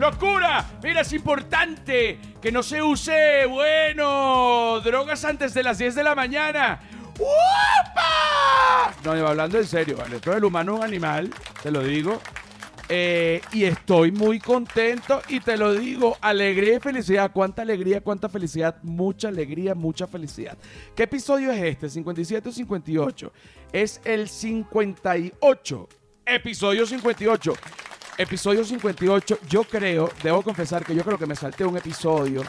[0.00, 0.64] ¡Locura!
[0.82, 6.14] Mira, es importante que no se use, bueno, drogas antes de las 10 de la
[6.14, 6.80] mañana.
[7.18, 8.94] ¡Upa!
[9.04, 10.16] No, hablando en serio, ¿vale?
[10.16, 11.30] Esto el humano es un animal,
[11.62, 12.18] te lo digo.
[12.88, 17.30] Eh, y estoy muy contento y te lo digo, alegría y felicidad.
[17.30, 18.76] ¿Cuánta alegría, cuánta felicidad?
[18.82, 20.56] Mucha alegría, mucha felicidad.
[20.96, 21.88] ¿Qué episodio es este?
[21.88, 23.32] ¿57 o 58?
[23.70, 25.88] Es el 58.
[26.24, 27.52] Episodio 58.
[28.20, 29.38] Episodio 58.
[29.48, 32.42] Yo creo, debo confesar que yo creo que me salté un episodio.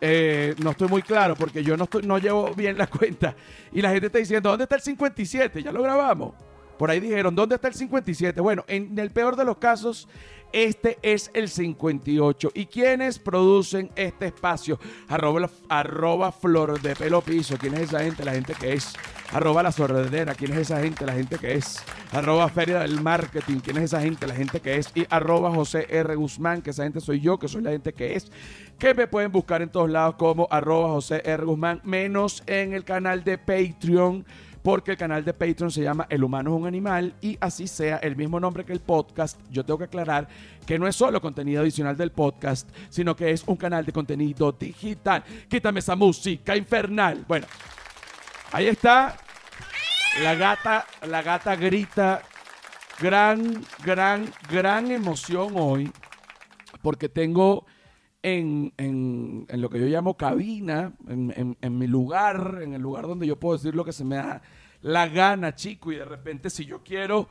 [0.00, 3.34] Eh, no estoy muy claro porque yo no, no llevo bien la cuenta.
[3.72, 5.64] Y la gente está diciendo, ¿dónde está el 57?
[5.64, 6.34] Ya lo grabamos.
[6.78, 8.40] Por ahí dijeron, ¿dónde está el 57?
[8.40, 10.06] Bueno, en el peor de los casos,
[10.52, 12.50] este es el 58.
[12.54, 14.78] ¿Y quiénes producen este espacio?
[15.08, 17.56] Arroba, arroba flor de pelo piso.
[17.58, 18.24] ¿Quién es esa gente?
[18.24, 18.92] La gente que es.
[19.32, 20.34] Arroba la sordera.
[20.34, 21.06] ¿Quién es esa gente?
[21.06, 21.76] La gente que es.
[22.12, 23.60] Arroba feria del marketing.
[23.60, 24.26] ¿Quién es esa gente?
[24.26, 24.90] La gente que es.
[24.94, 26.14] Y arroba José R.
[26.16, 28.30] Guzmán, que esa gente soy yo, que soy la gente que es.
[28.78, 31.44] Que me pueden buscar en todos lados como arroba José R.
[31.44, 34.24] Guzmán, menos en el canal de Patreon
[34.62, 37.96] porque el canal de Patreon se llama El humano es un animal y así sea
[37.98, 40.28] el mismo nombre que el podcast, yo tengo que aclarar
[40.66, 44.52] que no es solo contenido adicional del podcast, sino que es un canal de contenido
[44.52, 45.24] digital.
[45.48, 47.24] Quítame esa música infernal.
[47.26, 47.46] Bueno,
[48.52, 49.16] ahí está.
[50.22, 52.22] La gata, la gata grita
[53.00, 55.90] gran, gran, gran emoción hoy
[56.82, 57.66] porque tengo
[58.22, 63.06] en, en, en, lo que yo llamo cabina, en, en, mi lugar, en el lugar
[63.06, 64.42] donde yo puedo decir lo que se me da
[64.82, 67.28] la gana, chico, y de repente si yo quiero,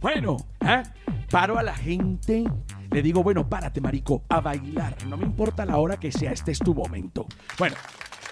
[0.00, 0.82] bueno, ¿eh?
[1.30, 2.44] paro a la gente,
[2.90, 6.52] le digo, bueno, párate, marico, a bailar, no me importa la hora que sea, este
[6.52, 7.26] es tu momento.
[7.58, 7.76] Bueno,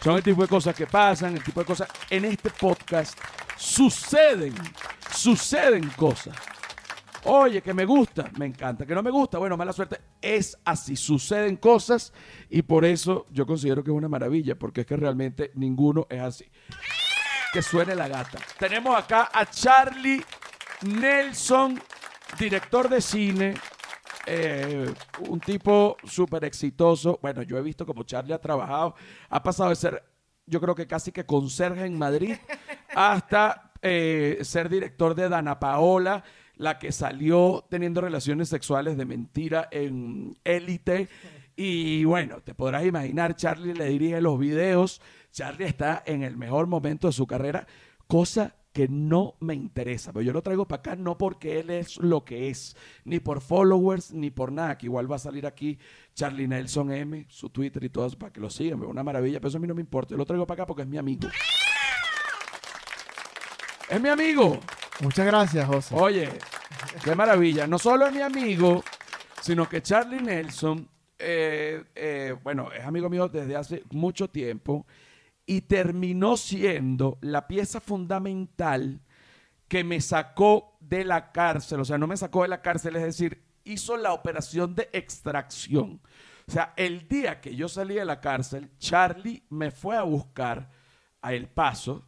[0.03, 3.19] son el tipo de cosas que pasan, el tipo de cosas, en este podcast
[3.57, 4.55] suceden,
[5.13, 6.37] suceden cosas.
[7.25, 8.87] Oye, que me gusta, me encanta.
[8.87, 10.01] Que no me gusta, bueno, mala suerte.
[10.21, 12.13] Es así, suceden cosas
[12.49, 16.21] y por eso yo considero que es una maravilla, porque es que realmente ninguno es
[16.21, 16.51] así.
[17.53, 18.39] Que suene la gata.
[18.59, 20.23] Tenemos acá a Charlie
[20.83, 21.81] Nelson,
[22.39, 23.55] director de cine,
[24.27, 24.93] eh,
[25.29, 27.19] un tipo súper exitoso.
[27.21, 28.95] Bueno, yo he visto como Charlie ha trabajado,
[29.29, 30.03] ha pasado de ser,
[30.47, 32.37] yo creo que casi que conserje en Madrid,
[32.95, 36.23] hasta eh, ser director de Dana Paola
[36.61, 41.09] la que salió teniendo relaciones sexuales de mentira en élite.
[41.57, 45.01] Y bueno, te podrás imaginar, Charlie le dirige los videos.
[45.33, 47.67] Charlie está en el mejor momento de su carrera,
[48.07, 50.13] cosa que no me interesa.
[50.13, 53.41] Pero yo lo traigo para acá no porque él es lo que es, ni por
[53.41, 55.79] followers, ni por nada, que igual va a salir aquí
[56.13, 58.83] Charlie Nelson M, su Twitter y todo eso para que lo sigan.
[58.83, 60.11] Una maravilla, pero eso a mí no me importa.
[60.11, 61.27] Yo lo traigo para acá porque es mi amigo.
[63.89, 64.61] Es mi amigo.
[65.03, 65.95] Muchas gracias, José.
[65.95, 66.29] Oye,
[67.03, 67.67] qué maravilla.
[67.67, 68.85] No solo es mi amigo,
[69.41, 70.87] sino que Charlie Nelson,
[71.19, 74.87] eh, eh, bueno, es amigo mío desde hace mucho tiempo
[75.47, 79.01] y terminó siendo la pieza fundamental
[79.69, 81.81] que me sacó de la cárcel.
[81.81, 86.01] O sea, no me sacó de la cárcel, es decir, hizo la operación de extracción.
[86.47, 90.71] O sea, el día que yo salí de la cárcel, Charlie me fue a buscar
[91.23, 92.05] a El Paso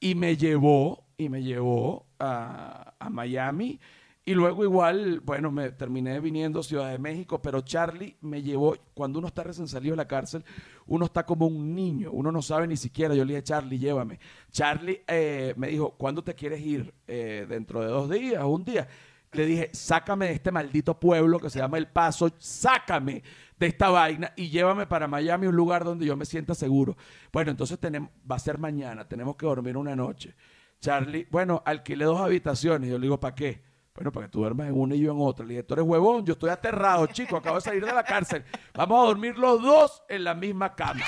[0.00, 3.78] y me llevó y me llevó a, Miami.
[4.26, 8.74] Y luego igual, bueno, me terminé viniendo a Ciudad de México, pero Charlie me llevó,
[8.94, 10.42] cuando uno está recién salido de la cárcel,
[10.86, 14.18] uno está como un niño, uno no sabe ni siquiera, yo le dije, Charlie, llévame.
[14.50, 16.94] Charlie eh, me dijo, ¿cuándo te quieres ir?
[17.06, 18.88] Eh, dentro de dos días, un día.
[19.32, 23.22] Le dije, sácame de este maldito pueblo que se llama El Paso, sácame
[23.58, 26.96] de esta vaina y llévame para Miami, un lugar donde yo me sienta seguro.
[27.32, 30.34] Bueno, entonces tenemos, va a ser mañana, tenemos que dormir una noche.
[30.80, 32.90] Charlie, bueno, alquilé dos habitaciones.
[32.90, 33.62] Yo le digo, ¿para qué?
[33.94, 35.46] Bueno, para que tú duermas en una y yo en otra.
[35.46, 38.44] Le dije, tú eres huevón, yo estoy aterrado, chico, acabo de salir de la cárcel.
[38.74, 41.04] Vamos a dormir los dos en la misma cama.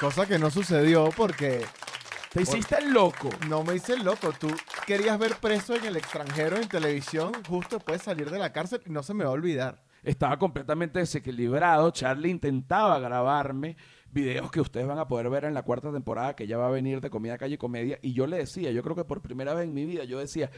[0.00, 1.64] Cosa que no sucedió porque...
[2.30, 3.30] Te hiciste el loco.
[3.48, 4.32] No me hice el loco.
[4.38, 4.48] Tú
[4.86, 8.82] querías ver preso en el extranjero en televisión justo después de salir de la cárcel
[8.86, 9.82] y no se me va a olvidar.
[10.02, 11.90] Estaba completamente desequilibrado.
[11.90, 13.76] Charlie intentaba grabarme
[14.12, 16.70] videos que ustedes van a poder ver en la cuarta temporada, que ya va a
[16.70, 17.98] venir de Comida Calle y Comedia.
[18.02, 20.50] Y yo le decía, yo creo que por primera vez en mi vida, yo decía,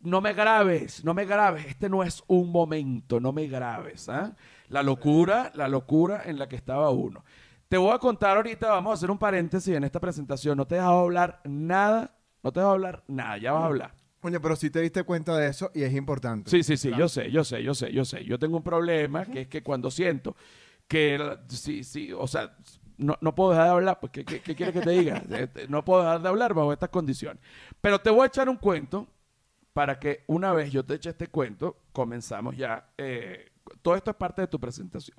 [0.00, 4.08] no me grabes, no me grabes, este no es un momento, no me grabes.
[4.08, 4.36] ¿ah?
[4.68, 7.24] La locura, la locura en la que estaba uno.
[7.68, 10.56] Te voy a contar ahorita, vamos a hacer un paréntesis en esta presentación.
[10.56, 13.66] No te he dejado hablar nada, no te he dejado hablar nada, ya vas a
[13.66, 13.94] hablar.
[14.20, 16.50] Oye, pero si te diste cuenta de eso y es importante.
[16.50, 18.24] Sí, sí, sí, yo sé, yo sé, yo sé, yo sé.
[18.24, 20.34] Yo tengo un problema que es que cuando siento
[20.88, 21.18] que,
[21.48, 22.56] sí, sí, o sea,
[22.96, 25.22] no, no, puedo dejar de hablar, pues, ¿qué, quieres que te diga?
[25.30, 27.42] Este, no puedo dejar de hablar bajo estas condiciones.
[27.80, 29.06] Pero te voy a echar un cuento
[29.72, 32.88] para que una vez yo te eche este cuento, comenzamos ya.
[32.96, 33.50] eh,
[33.82, 35.16] todo esto es parte de tu presentación.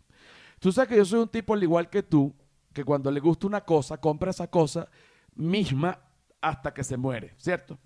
[0.60, 2.34] Tú sabes que yo soy un tipo al igual que tú,
[2.74, 4.88] que cuando le gusta una cosa, compra esa cosa
[5.36, 6.00] misma
[6.42, 7.78] hasta que se muere, ¿cierto?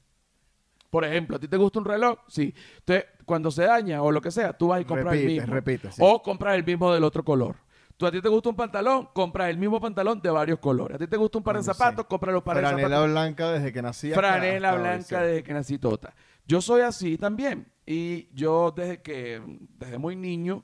[0.90, 2.20] Por ejemplo, ¿a ti te gusta un reloj?
[2.28, 2.54] Sí.
[2.80, 5.54] Entonces, cuando se daña o lo que sea, tú vas y compras el Repite, mismo.
[5.54, 6.02] repite, sí.
[6.04, 7.58] O compras el mismo del otro color.
[8.00, 10.96] Tú a ti te gusta un pantalón, compras el mismo pantalón de varios colores.
[10.96, 11.78] A ti te gusta un par de Coño, sí.
[11.78, 13.12] zapatos, compras los pares de Franela zapatos.
[13.12, 14.12] blanca desde que nací.
[14.13, 16.16] Franela blanca desde que nací tota.
[16.48, 17.68] Yo soy así también.
[17.86, 19.42] Y yo desde que,
[19.78, 20.63] desde muy niño,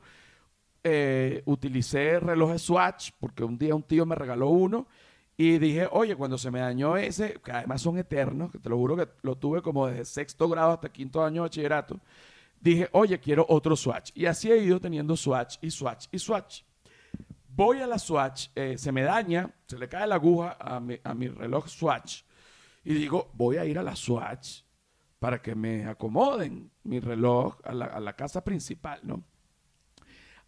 [0.81, 4.87] eh, utilicé relojes Swatch, porque un día un tío me regaló uno.
[5.35, 8.77] Y dije, oye, cuando se me dañó ese, que además son eternos, que te lo
[8.77, 11.99] juro que lo tuve como desde sexto grado hasta quinto año de bachillerato,
[12.61, 14.11] dije, oye, quiero otro Swatch.
[14.15, 16.61] Y así he ido teniendo Swatch y Swatch y Swatch.
[17.55, 20.99] Voy a la Swatch, eh, se me daña, se le cae la aguja a mi,
[21.01, 22.23] a mi reloj Swatch.
[22.83, 24.61] Y digo, voy a ir a la Swatch
[25.19, 29.23] para que me acomoden mi reloj a la, a la casa principal, ¿no?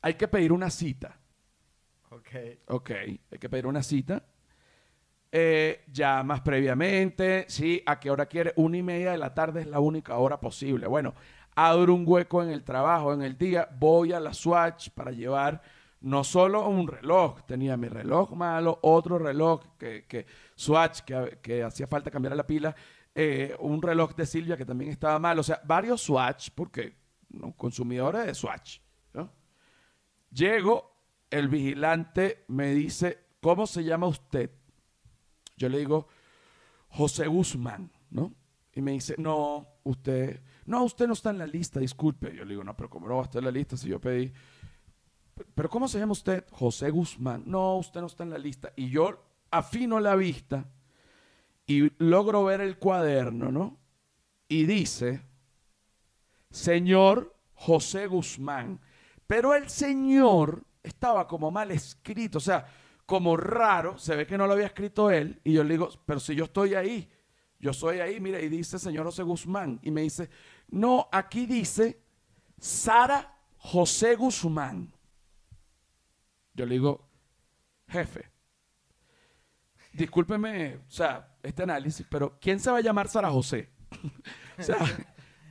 [0.02, 1.18] Hay que pedir una cita.
[2.10, 2.30] Ok.
[2.68, 4.24] Ok, hay que pedir una cita.
[5.32, 8.54] Eh, llamas previamente, sí, ¿a qué hora quiere?
[8.58, 10.88] Una y media de la tarde es la única hora posible.
[10.88, 11.14] Bueno,
[11.56, 15.62] abro un hueco en el trabajo, en el día, voy a la Swatch para llevar
[16.02, 21.64] no solo un reloj, tenía mi reloj malo, otro reloj que, que Swatch, que, que
[21.64, 22.76] hacía falta cambiar la pila,
[23.16, 26.96] eh, un reloj de Silvia que también estaba mal, o sea, varios Swatch, porque
[27.30, 27.54] ¿no?
[27.54, 28.80] consumidores de Swatch.
[29.14, 29.32] ¿no?
[30.32, 30.92] Llego,
[31.30, 34.52] el vigilante me dice, ¿cómo se llama usted?
[35.58, 36.08] Yo le digo,
[36.90, 38.34] José Guzmán, ¿no?
[38.74, 42.36] Y me dice, no, usted, no, usted no está en la lista, disculpe.
[42.36, 44.00] Yo le digo, no, pero ¿cómo no va a estar en la lista si yo
[44.00, 44.32] pedí?
[45.56, 46.46] ¿Pero cómo se llama usted?
[46.52, 47.44] José Guzmán.
[47.46, 48.74] No, usted no está en la lista.
[48.76, 50.66] Y yo afino la vista
[51.66, 53.78] y logro ver el cuaderno, ¿no?
[54.48, 55.22] Y dice,
[56.50, 58.80] señor José Guzmán.
[59.26, 62.66] Pero el señor estaba como mal escrito, o sea,
[63.06, 66.20] como raro, se ve que no lo había escrito él, y yo le digo, pero
[66.20, 67.10] si yo estoy ahí,
[67.60, 70.30] yo soy ahí, mira, y dice señor José Guzmán, y me dice,
[70.70, 72.02] no, aquí dice
[72.60, 74.94] Sara José Guzmán.
[76.58, 77.08] Yo le digo,
[77.88, 78.32] jefe,
[79.94, 83.70] discúlpeme, o sea, este análisis, pero ¿quién se va a llamar Sara José?
[84.58, 84.80] o sea,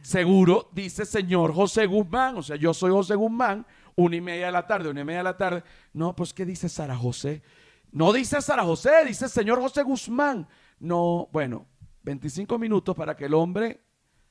[0.02, 3.64] seguro dice señor José Guzmán, o sea, yo soy José Guzmán,
[3.94, 5.62] una y media de la tarde, una y media de la tarde.
[5.92, 7.40] No, pues ¿qué dice Sara José?
[7.92, 10.48] No dice Sara José, dice señor José Guzmán.
[10.80, 11.68] No, bueno,
[12.02, 13.80] 25 minutos para que el hombre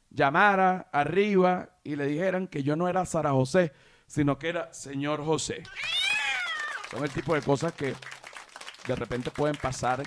[0.09, 3.71] llamara arriba y le dijeran que yo no era Sara José,
[4.07, 5.63] sino que era señor José.
[6.95, 7.93] Son el tipo de cosas que
[8.87, 10.01] de repente pueden pasar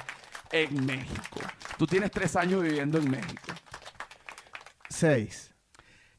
[0.51, 1.39] en México.
[1.77, 3.53] Tú tienes tres años viviendo en México.
[4.89, 5.55] Seis.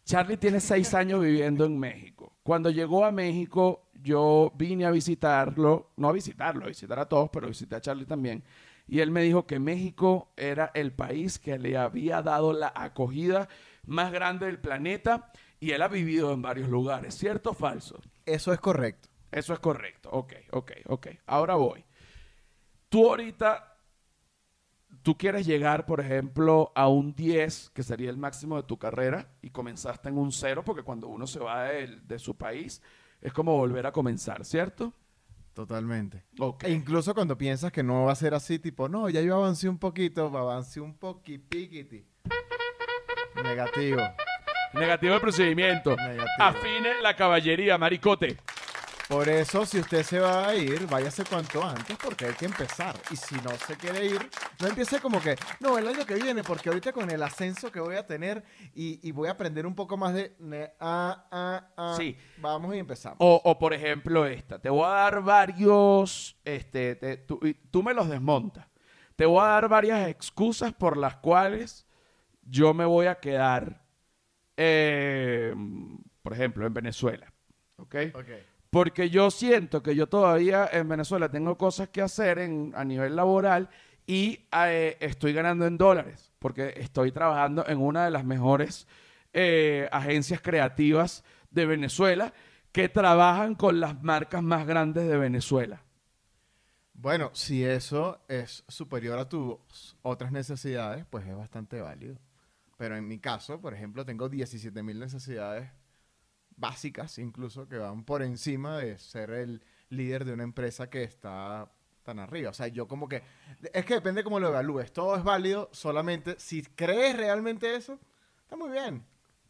[0.05, 2.37] Charlie tiene seis años viviendo en México.
[2.43, 7.31] Cuando llegó a México, yo vine a visitarlo, no a visitarlo, a visitar a todos,
[7.33, 8.43] pero visité a Charlie también.
[8.87, 13.49] Y él me dijo que México era el país que le había dado la acogida
[13.87, 17.15] más grande del planeta y él ha vivido en varios lugares.
[17.15, 17.99] ¿Cierto o falso?
[18.27, 19.08] Eso es correcto.
[19.31, 20.09] Eso es correcto.
[20.11, 21.07] Ok, ok, ok.
[21.25, 21.85] Ahora voy.
[22.89, 23.77] Tú ahorita,
[25.03, 29.31] tú quieres llegar, por ejemplo, a un 10, que sería el máximo de tu carrera,
[29.41, 32.81] y comenzaste en un 0, porque cuando uno se va de, de su país,
[33.21, 34.93] es como volver a comenzar, ¿cierto?
[35.53, 36.23] Totalmente.
[36.39, 36.63] Ok.
[36.63, 39.67] E incluso cuando piensas que no va a ser así, tipo, no, ya yo avancé
[39.67, 42.07] un poquito, avancé un poquipiquiti.
[43.43, 44.01] Negativo.
[44.73, 45.95] Negativo el procedimiento.
[45.95, 46.27] Negativo.
[46.39, 48.37] Afine la caballería, maricote.
[49.09, 52.95] Por eso, si usted se va a ir, váyase cuanto antes, porque hay que empezar.
[53.09, 54.29] Y si no se quiere ir,
[54.61, 57.79] no empiece como que, no, el año que viene, porque ahorita con el ascenso que
[57.79, 58.43] voy a tener
[58.75, 60.35] y, y voy a aprender un poco más de...
[60.37, 62.15] ne- ah, ah, ah, Sí.
[62.37, 63.17] Vamos y empezamos.
[63.19, 67.39] O, o, por ejemplo esta, te voy a dar varios, este, te- tú,
[67.71, 68.67] tú me los desmontas.
[69.15, 71.87] Te voy a dar varias excusas por las cuales
[72.43, 73.81] yo me voy a quedar,
[74.55, 75.55] eh,
[76.21, 77.33] por ejemplo, en Venezuela.
[77.77, 77.95] ¿Ok?
[78.13, 78.27] Ok.
[78.69, 83.69] Porque yo siento que yo todavía en Venezuela tengo cosas que hacer a nivel laboral
[84.05, 88.87] y eh, estoy ganando en dólares, porque estoy trabajando en una de las mejores
[89.33, 92.33] eh, agencias creativas de Venezuela
[92.71, 95.83] que trabajan con las marcas más grandes de Venezuela.
[96.93, 102.17] Bueno, si eso es superior a tus otras necesidades, pues es bastante válido.
[102.77, 105.69] Pero en mi caso, por ejemplo, tengo 17 mil necesidades
[106.59, 111.71] básicas, incluso, que van por encima de ser el líder de una empresa que está
[112.03, 112.49] tan arriba.
[112.49, 113.23] O sea, yo como que...
[113.73, 114.91] Es que depende cómo lo evalúes.
[114.93, 117.99] Todo es válido solamente si crees realmente eso.
[118.43, 119.05] Está muy bien.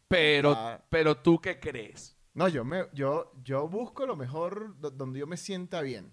[0.08, 0.82] Pero, Claro.
[0.88, 2.16] pero tú qué crees?
[2.34, 6.12] No, yo, me, yo, yo busco lo mejor do- donde yo me sienta bien.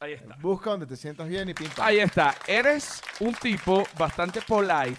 [0.00, 0.36] Ahí está.
[0.36, 1.84] Busca donde te sientas bien y pinta.
[1.84, 2.34] Ahí está.
[2.46, 4.96] Eres un tipo bastante polite.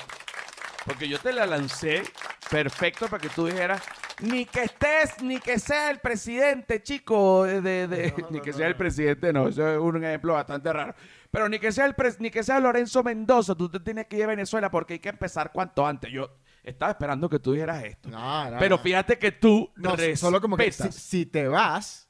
[0.85, 2.03] Porque yo te la lancé
[2.49, 3.81] perfecto para que tú dijeras,
[4.21, 8.51] ni que estés, ni que sea el presidente, chico, de, de- de- No, ni que
[8.51, 8.77] no, sea el no.
[8.77, 10.93] presidente, no, eso es un ejemplo bastante raro.
[11.31, 14.17] Pero ni que sea el pres- ni que sea Lorenzo Mendoza, tú te tienes que
[14.17, 16.11] ir a Venezuela porque hay que empezar cuanto antes.
[16.11, 16.29] Yo
[16.63, 18.09] estaba esperando que tú dijeras esto.
[18.09, 18.81] No, no, Pero no.
[18.81, 22.09] fíjate que tú No, solo como que si, te vas,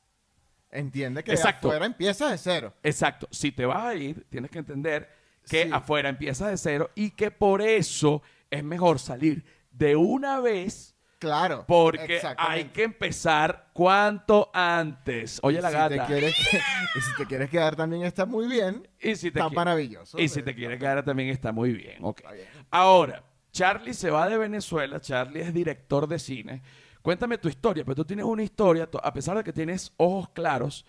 [0.71, 1.67] entiende que Exacto.
[1.69, 2.73] afuera empiezas de cero.
[2.83, 3.27] Exacto.
[3.31, 5.09] Si te vas a ir, tienes que entender
[5.47, 5.69] que Sí.
[5.73, 11.65] afuera empieza de cero y que por eso es mejor salir de una vez Claro.
[11.67, 15.39] porque hay que empezar cuanto antes.
[15.43, 15.89] Oye la si gata.
[15.89, 16.35] Te quieres,
[16.95, 18.87] y si te quieres quedar también está muy bien.
[19.01, 20.17] Y si te Está maravilloso.
[20.17, 21.97] Y si te quieres quedar también está muy bien.
[22.01, 22.19] ok.
[22.19, 22.47] Está bien.
[22.71, 24.99] Ahora, Charlie se va de Venezuela.
[25.01, 26.61] Charlie es director de cine.
[27.01, 30.29] Cuéntame tu historia, pero tú tienes una historia, to- a pesar de que tienes ojos
[30.29, 30.85] claros,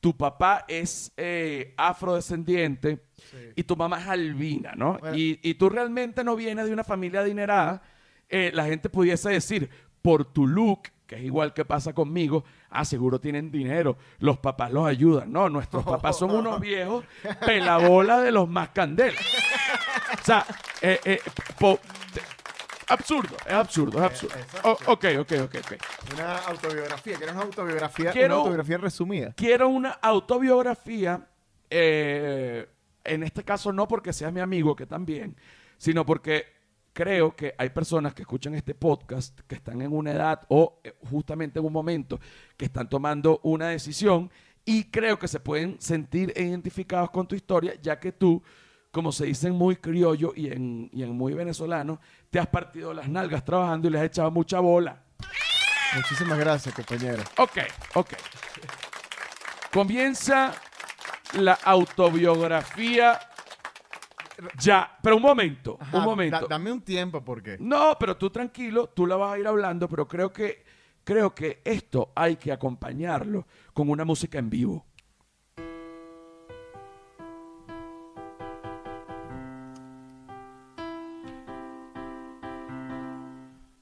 [0.00, 3.36] tu papá es eh, afrodescendiente Sí.
[3.54, 4.98] y tu mamá es albina, ¿no?
[4.98, 5.16] Bueno.
[5.16, 7.80] Y, y tú realmente no vienes de una familia adinerada.
[8.34, 9.68] Eh, la gente pudiese decir,
[10.00, 14.72] por tu look, que es igual que pasa conmigo, ah, seguro tienen dinero, los papás
[14.72, 15.30] los ayudan.
[15.30, 17.04] No, nuestros papás son unos viejos
[17.44, 19.20] pelabola de los más candelas.
[20.20, 20.46] O sea,
[20.80, 21.20] eh, eh,
[21.58, 21.78] po-
[22.88, 24.34] absurdo, es absurdo, es absurdo.
[24.64, 25.72] O- ok, ok, ok, ok.
[26.14, 27.16] Una autobiografía.
[27.16, 28.10] ¿Quieres una autobiografía?
[28.12, 29.32] Quiero- Una autobiografía resumida.
[29.36, 31.26] Quiero una autobiografía,
[31.70, 32.66] eh,
[33.04, 35.36] en este caso no porque seas mi amigo, que también,
[35.78, 36.46] sino porque
[36.92, 40.94] creo que hay personas que escuchan este podcast que están en una edad o eh,
[41.10, 42.20] justamente en un momento
[42.56, 44.30] que están tomando una decisión
[44.64, 48.42] y creo que se pueden sentir identificados con tu historia, ya que tú,
[48.90, 52.94] como se dice en muy criollo y en, y en muy venezolano, te has partido
[52.94, 55.02] las nalgas trabajando y les has echado mucha bola.
[55.96, 57.22] Muchísimas gracias, compañero.
[57.38, 57.58] Ok,
[57.94, 58.14] ok.
[59.72, 60.54] Comienza
[61.34, 63.18] la autobiografía.
[64.58, 66.40] Ya, pero un momento, Ajá, un momento.
[66.40, 67.56] da- dame un tiempo porque.
[67.60, 70.64] No, pero tú tranquilo, tú la vas a ir hablando, pero creo que
[71.04, 74.86] creo que esto hay que acompañarlo con una música en vivo.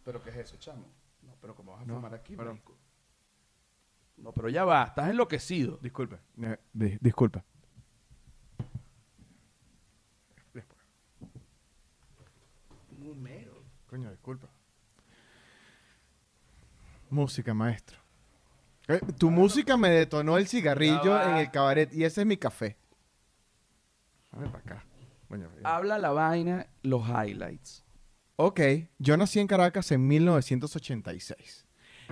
[0.05, 0.87] ¿Pero qué es eso, chamo?
[1.23, 2.59] No, pero ¿cómo vas a No, fumar aquí, pero-?
[4.17, 5.79] No, pero ya va, estás enloquecido.
[5.81, 6.19] Disculpe.
[6.43, 7.43] Eh, di- disculpa.
[13.91, 14.49] Coño, disculpa.
[17.11, 17.99] Música, maestro.
[18.87, 22.77] Eh, tu música me detonó el cigarrillo en el cabaret y ese es mi café.
[24.31, 24.85] Dame para acá.
[25.33, 25.61] Eh.
[25.65, 27.85] Habla la vaina, los highlights.
[28.37, 28.61] Ok,
[28.99, 31.67] yo nací en Caracas en 1986,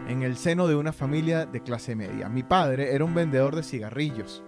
[0.08, 2.28] en el seno de una familia de clase media.
[2.28, 4.42] Mi padre era un vendedor de cigarrillos.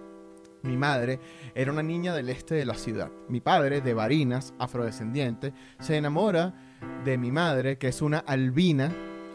[0.63, 1.21] Mi madre
[1.55, 3.09] era una niña del este de la ciudad.
[3.29, 6.70] Mi padre, de Barinas, afrodescendiente, se enamora
[7.03, 8.91] de mi madre, que es una albina.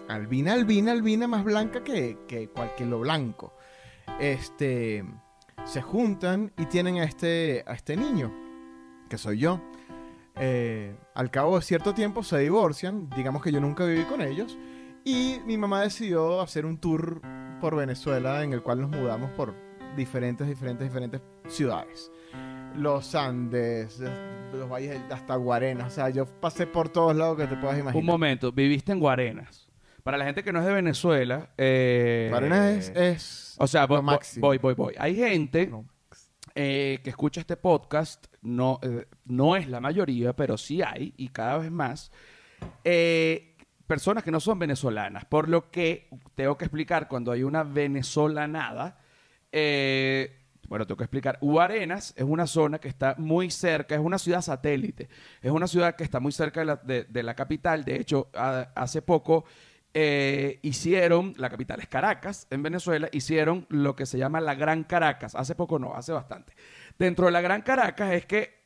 [0.09, 3.55] Albina, albina, albina, más blanca que, que cualquier lo blanco.
[4.21, 5.05] Este,
[5.65, 8.33] se juntan y tienen a este, a este niño,
[9.09, 9.61] que soy yo.
[10.37, 14.57] Eh, al cabo de cierto tiempo se divorcian, digamos que yo nunca viví con ellos,
[15.05, 17.21] y mi mamá decidió hacer un tour
[17.61, 19.55] por Venezuela en el cual nos mudamos por
[19.97, 22.13] diferentes, diferentes, diferentes ciudades.
[22.77, 24.03] Los Andes,
[24.53, 27.97] los valles hasta Guarenas, o sea, yo pasé por todos lados que te puedas imaginar.
[27.97, 29.69] Un momento, viviste en Guarenas.
[30.03, 33.89] Para la gente que no es de Venezuela, eh, Guarenas es, es o sea, lo
[33.89, 34.47] voy, máximo.
[34.47, 34.95] voy, voy, voy.
[34.99, 35.85] Hay gente No.
[36.55, 41.29] eh, que escucha este podcast, no, eh, no es la mayoría, pero sí hay, y
[41.29, 42.13] cada vez más,
[42.85, 45.25] eh, personas que no son venezolanas.
[45.25, 48.99] Por lo que tengo que explicar cuando hay una venezolanada.
[49.53, 50.33] eh,
[50.69, 51.39] bueno, tengo que explicar.
[51.41, 55.09] Guarenas es una zona que está muy cerca, es una ciudad satélite.
[55.41, 57.85] Es una ciudad que está muy cerca de la, capital.
[57.85, 59.45] De hecho, hace poco
[59.95, 64.85] eh, hicieron, la capital es Caracas, en Venezuela, hicieron lo que se llama la Gran
[64.85, 65.35] Caracas.
[65.35, 66.53] Hace poco no, hace bastante.
[66.99, 68.57] Dentro de la Gran Caracas es que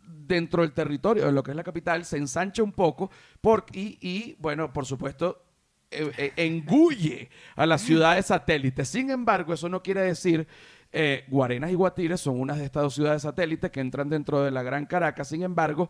[0.00, 3.98] dentro del territorio de lo que es la capital se ensancha un poco por, y,
[4.00, 5.44] y, bueno, por supuesto,
[5.92, 8.88] eh, eh, engulle a las ciudades satélites.
[8.88, 10.46] Sin embargo, eso no quiere decir...
[10.92, 14.50] eh, Guarenas y Guatire son unas de estas dos ciudades satélites que entran dentro de
[14.50, 15.28] la Gran Caracas.
[15.28, 15.88] Sin embargo,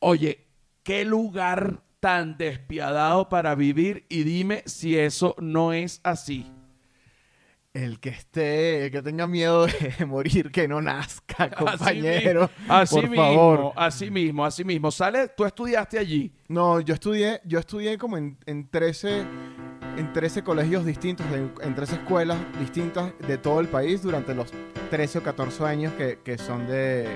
[0.00, 0.46] oye,
[0.82, 6.50] qué lugar tan despiadado para vivir y dime si eso no es así.
[7.72, 12.50] El que esté, el que tenga miedo de morir, que no nazca, compañero.
[12.68, 13.72] Así por mismo, favor.
[13.76, 14.90] así mismo, así mismo.
[14.90, 16.30] Sale, tú estudiaste allí.
[16.48, 19.24] No, yo estudié, yo estudié como en, en 13,
[19.96, 24.52] en 13 colegios distintos, en, en 13 escuelas distintas de todo el país durante los
[24.90, 27.06] 13 o 14 años que, que son de,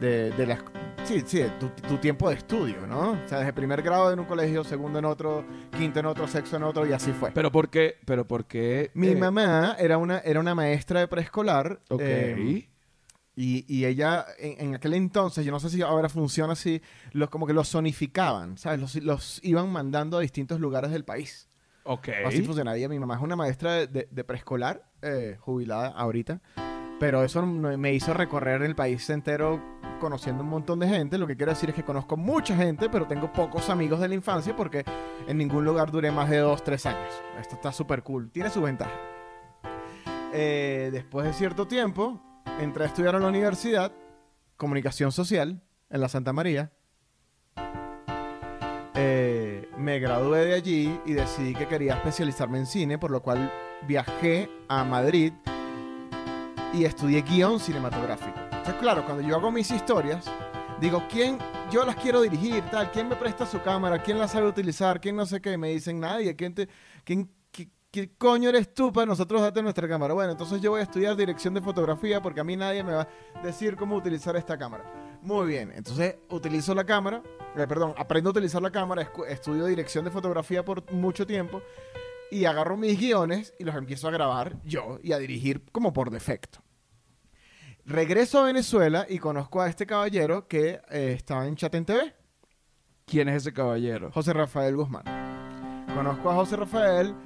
[0.00, 0.58] de, de la,
[1.04, 3.12] sí, sí, de tu, tu tiempo de estudio, ¿no?
[3.12, 5.44] O sea, desde primer grado en un colegio, segundo en otro,
[5.76, 7.30] quinto en otro, sexto en otro y así fue.
[7.32, 7.96] Pero ¿por qué?
[8.04, 8.90] Pero ¿por qué?
[8.94, 11.80] Mi eh, mamá era una, era una maestra de preescolar.
[11.88, 12.00] Ok.
[12.02, 12.68] eh,
[13.38, 16.80] y, y ella, en, en aquel entonces, yo no sé si ahora funciona así,
[17.12, 18.80] los, como que los zonificaban, ¿sabes?
[18.80, 21.46] Los, los iban mandando a distintos lugares del país.
[21.86, 22.08] Ok.
[22.26, 22.88] Así funcionaría.
[22.88, 26.40] Mi mamá es una maestra de, de- de preescolar, eh, jubilada ahorita.
[26.98, 29.62] Pero eso me hizo recorrer el país entero
[30.00, 31.18] conociendo un montón de gente.
[31.18, 34.14] Lo que quiero decir es que conozco mucha gente, pero tengo pocos amigos de la
[34.14, 34.82] infancia porque
[35.28, 37.12] en ningún lugar duré más de dos, tres años.
[37.38, 38.30] Esto está súper cool.
[38.30, 38.92] Tiene su ventaja.
[40.32, 42.20] Eh, después de cierto tiempo,
[42.60, 43.92] entré a estudiar a la universidad,
[44.56, 46.72] comunicación social, en la Santa María.
[49.86, 53.52] Me gradué de allí y decidí que quería especializarme en cine, por lo cual
[53.86, 55.32] viajé a Madrid
[56.74, 58.36] y estudié guion cinematográfico.
[58.46, 60.28] Entonces, claro, cuando yo hago mis historias,
[60.80, 61.38] digo, ¿quién?
[61.70, 64.02] Yo las quiero dirigir, tal, ¿quién me presta su cámara?
[64.02, 65.00] ¿Quién la sabe utilizar?
[65.00, 65.56] ¿Quién no sé qué?
[65.56, 66.68] Me dicen, nadie, ¿quién te,
[67.04, 70.14] quién, qué, qué coño eres tú para nosotros darte nuestra cámara?
[70.14, 73.02] Bueno, entonces yo voy a estudiar dirección de fotografía porque a mí nadie me va
[73.36, 75.05] a decir cómo utilizar esta cámara.
[75.26, 77.20] Muy bien, entonces utilizo la cámara,
[77.56, 81.62] eh, perdón, aprendo a utilizar la cámara, estudio dirección de fotografía por mucho tiempo
[82.30, 86.10] y agarro mis guiones y los empiezo a grabar yo y a dirigir como por
[86.12, 86.60] defecto.
[87.84, 92.14] Regreso a Venezuela y conozco a este caballero que eh, estaba en Chaten TV,
[93.04, 94.12] ¿Quién es ese caballero?
[94.12, 95.86] José Rafael Guzmán.
[95.92, 97.16] Conozco a José Rafael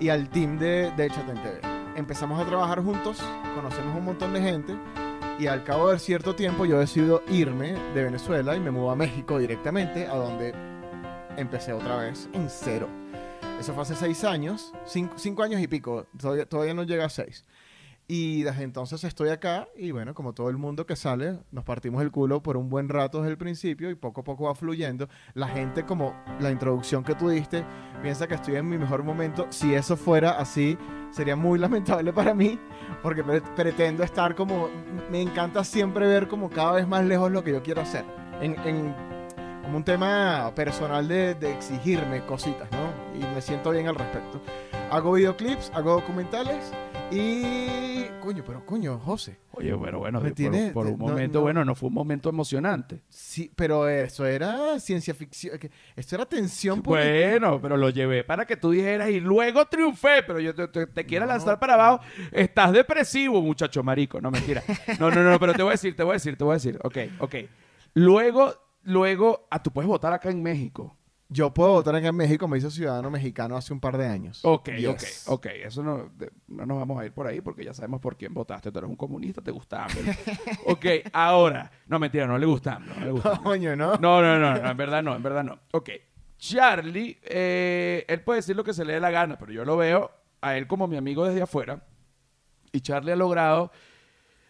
[0.00, 1.60] y al team de, de Chaten TV.
[1.96, 3.18] Empezamos a trabajar juntos,
[3.54, 4.74] conocemos un montón de gente
[5.38, 8.96] y al cabo de cierto tiempo yo decido irme de Venezuela y me mudo a
[8.96, 10.54] México directamente, a donde
[11.36, 12.88] empecé otra vez en cero.
[13.58, 17.08] Eso fue hace seis años, cinco, cinco años y pico, todavía, todavía no llega a
[17.08, 17.44] seis.
[18.08, 22.02] Y desde entonces estoy acá y bueno, como todo el mundo que sale, nos partimos
[22.02, 25.08] el culo por un buen rato desde el principio y poco a poco va fluyendo.
[25.34, 27.64] La gente, como la introducción que tú diste,
[28.02, 29.46] piensa que estoy en mi mejor momento.
[29.50, 30.76] Si eso fuera así,
[31.10, 32.58] sería muy lamentable para mí
[33.02, 34.68] porque pre- pretendo estar como...
[35.10, 38.04] Me encanta siempre ver como cada vez más lejos lo que yo quiero hacer.
[38.42, 38.94] En, en-
[39.62, 43.16] como un tema personal de, de exigirme cositas, ¿no?
[43.18, 44.40] Y me siento bien al respecto.
[44.90, 46.72] Hago videoclips, hago documentales
[47.12, 48.08] y...
[48.20, 49.38] Coño, pero coño, José.
[49.52, 51.42] Oye, bueno, bueno, por, tiene- por un no- momento, no.
[51.42, 53.02] bueno, no fue un momento emocionante.
[53.08, 55.58] Sí, pero eso era ciencia ficción.
[55.96, 57.30] Esto era tensión política.
[57.30, 60.86] Bueno, pero lo llevé para que tú dijeras y luego triunfé, pero yo te, te,
[60.86, 61.32] te quiero No.
[61.32, 62.00] lanzar para abajo.
[62.30, 64.20] Estás depresivo, muchacho marico.
[64.20, 64.62] No, mentira.
[65.00, 66.54] No, no, no, pero te voy a decir, te voy a decir, te voy a
[66.54, 66.78] decir.
[66.84, 67.34] Ok, ok.
[67.94, 70.96] Luego, luego, ah, tú puedes votar acá en México.
[71.32, 74.40] Yo puedo votar acá en México, me hizo ciudadano mexicano hace un par de años.
[74.44, 75.24] Ok, Yes.
[75.28, 75.46] ok, ok.
[75.64, 76.10] Eso no,
[76.48, 78.70] no nos vamos a ir por ahí porque ya sabemos por quién votaste.
[78.70, 80.12] Tú eres un comunista, te gusta AMLO.
[80.66, 81.70] ok, ahora.
[81.86, 83.42] No, mentira, no le gusta AMLO, no le gusta AMLO.
[83.44, 83.96] Coño, ¿no?
[83.96, 85.58] No, no, no, no, en verdad no, en verdad no.
[85.72, 85.90] Ok.
[86.36, 89.76] Charlie, eh, él puede decir lo que se le dé la gana, pero yo lo
[89.76, 91.84] veo a él como mi amigo desde afuera.
[92.72, 93.70] Y Charlie ha logrado.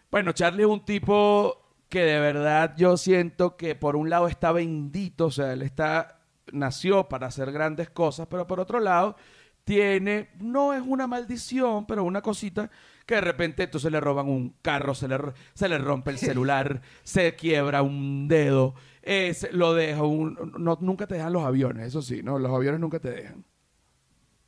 [0.09, 4.51] Bueno, Charlie es un tipo que de verdad yo siento que por un lado está
[4.51, 6.19] bendito, o sea, él está.
[6.53, 9.15] Nació para hacer grandes cosas, pero por otro lado
[9.63, 12.69] tiene, no es una maldición, pero una cosita
[13.05, 15.17] que de repente entonces le roban un carro, se le,
[15.53, 20.53] se le rompe el celular, se quiebra un dedo, se- lo deja un...
[20.59, 22.39] No, nunca te dejan los aviones, eso sí, ¿no?
[22.39, 23.45] Los aviones nunca te dejan.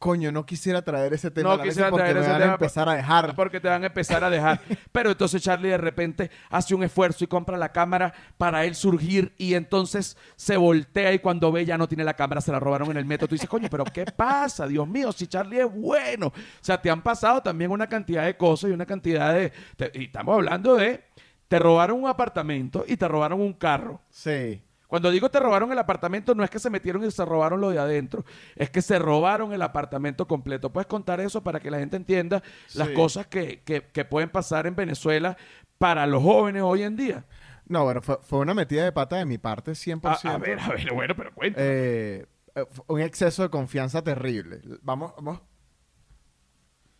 [0.05, 2.39] Coño, no quisiera traer ese tema No a la quisiera porque traer me ese van
[2.41, 3.35] tema a empezar a dejar.
[3.35, 4.61] Porque te van a empezar a dejar.
[4.91, 9.33] Pero entonces Charlie de repente hace un esfuerzo y compra la cámara para él surgir
[9.39, 12.91] y entonces se voltea y cuando ve ya no tiene la cámara, se la robaron
[12.91, 13.27] en el metro.
[13.27, 14.67] Tú dices, coño, pero ¿qué pasa?
[14.67, 16.27] Dios mío, si Charlie es bueno.
[16.27, 19.51] O sea, te han pasado también una cantidad de cosas y una cantidad de...
[19.75, 21.03] te- y estamos hablando de...
[21.47, 24.01] Te robaron un apartamento y te robaron un carro.
[24.09, 24.61] Sí.
[24.87, 27.69] Cuando digo te robaron el apartamento, no es que se metieron y se robaron lo
[27.71, 28.23] de adentro,
[28.55, 30.71] es que se robaron el apartamento completo.
[30.71, 32.43] ¿Puedes contar eso para que la gente entienda
[32.75, 35.37] las cosas que, que- que pueden pasar en Venezuela
[35.77, 37.25] para los jóvenes hoy en día?
[37.67, 40.25] No, bueno, fue, fue una metida de pata de mi parte 100%.
[40.29, 41.59] A, a ver, a ver, bueno, pero cuenta.
[41.61, 44.61] Eh, eh, un exceso de confianza terrible.
[44.83, 45.41] Vamos, vamos.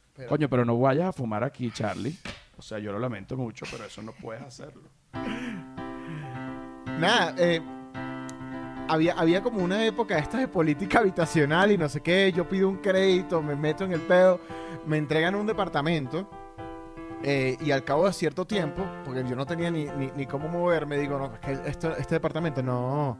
[0.08, 0.28] Espera.
[0.30, 2.18] Coño, pero no vayas a fumar aquí, Charlie.
[2.58, 4.90] O sea, yo lo lamento mucho, pero eso no puedes hacerlo.
[7.00, 7.62] Nada, eh,
[8.88, 12.32] había, había como una época esta de política habitacional y no sé qué.
[12.32, 14.40] Yo pido un crédito, me meto en el pedo,
[14.86, 16.28] me entregan un departamento.
[17.28, 20.98] eh, y al cabo de cierto tiempo, porque yo no tenía ni, ni, cómo moverme,
[20.98, 23.18] digo, no, es que esto- este departamento no.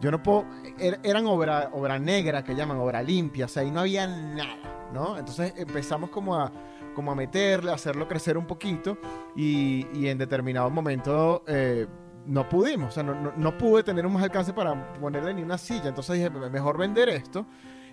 [0.00, 0.46] Yo no puedo.
[0.78, 4.88] er- eran obra, obra negra que llaman, obra limpia, o sea, ahí no había nada,
[4.92, 5.16] ¿no?
[5.16, 6.50] Entonces empezamos como a,
[6.94, 8.98] como a meterle, a hacerlo crecer un poquito
[9.36, 11.86] y, y en determinado momento eh,
[12.26, 15.42] no pudimos, o sea, no, no- no pude tener un más alcance para ponerle ni
[15.42, 17.46] una silla, entonces dije, "Me- mejor vender esto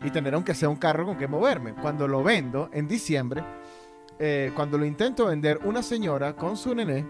[0.04, 1.74] y tener aunque sea un carro con que moverme.
[1.74, 3.44] Cuando lo vendo en diciembre,
[4.20, 7.06] eh, cuando lo intento vender, una señora con su nené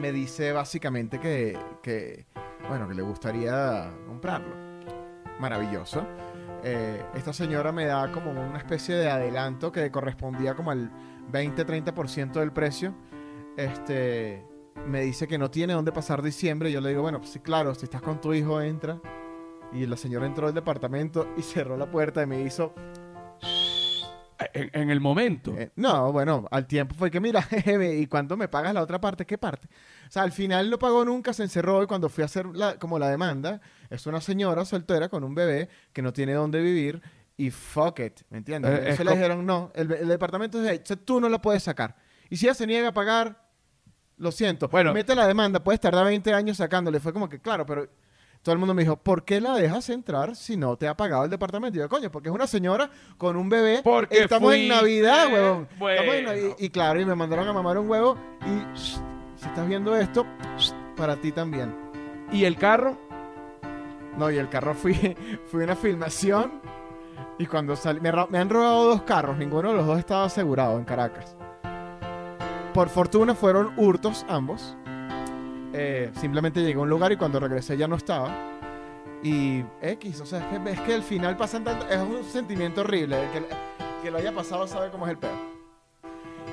[0.00, 2.26] me dice básicamente que, que,
[2.68, 4.54] bueno, que le gustaría comprarlo.
[5.40, 6.04] Maravilloso.
[6.64, 10.90] Eh, esta señora me da como una especie de adelanto que correspondía como al
[11.30, 12.94] 20-30% del precio.
[13.56, 14.44] Este,
[14.86, 16.70] me dice que no tiene dónde pasar diciembre.
[16.72, 19.00] Yo le digo, bueno, pues sí, claro, si estás con tu hijo, entra.
[19.72, 22.72] Y la señora entró al departamento y cerró la puerta y me hizo,
[24.54, 25.52] En, en el momento.
[25.58, 27.46] eh, no, bueno, al tiempo fue que, mira,
[27.94, 29.26] ¿y cuánto me pagas la otra parte?
[29.26, 29.68] ¿Qué parte?
[30.08, 32.78] O sea, al final no pagó nunca, se encerró y cuando fui a hacer la,
[32.78, 33.60] como la demanda,
[33.90, 37.02] es una señora soltera con un bebé que no tiene dónde vivir
[37.36, 38.70] y fuck it, ¿me entiendes?
[38.70, 41.42] Eh, Entonces es le dijeron, no, el, el departamento es de ahí, tú no la
[41.42, 41.94] puedes sacar.
[42.30, 43.47] Y si ella se niega a pagar,
[44.18, 44.92] lo siento, Bueno.
[44.92, 47.00] mete la demanda, puedes tardar 20 años sacándole.
[47.00, 47.88] Fue como que, claro, pero
[48.42, 51.24] todo el mundo me dijo, ¿por qué la dejas entrar si no te ha pagado
[51.24, 51.76] el departamento?
[51.78, 53.80] Y yo, coño, porque es una señora con un bebé.
[53.82, 55.68] Porque Estamos en Navidad, huevón.
[55.70, 56.28] Estamos en Bueno.
[56.30, 56.56] Navidad.
[56.58, 58.16] Y, claro, y me mandaron a mamar un huevo.
[58.46, 58.98] Y shh,
[59.36, 60.24] si estás viendo esto,
[60.56, 61.74] shh, para ti también.
[62.32, 62.96] ¿Y el carro?
[64.16, 64.94] No, y el carro fui,
[65.46, 66.60] fui a una filmación.
[67.38, 70.84] Y cuando salí, me han robado dos carros, ninguno de los dos estaba asegurado en
[70.84, 71.36] Caracas.
[72.74, 74.76] Por fortuna fueron hurtos ambos.
[75.72, 78.34] Eh, simplemente llegué a un lugar y cuando regresé ya no estaba.
[79.22, 81.88] Y X, o sea, es que, es que al final pasan tanto.
[81.88, 83.24] Es un sentimiento horrible.
[83.24, 83.48] El que,
[84.02, 85.58] que lo haya pasado sabe cómo es el peor.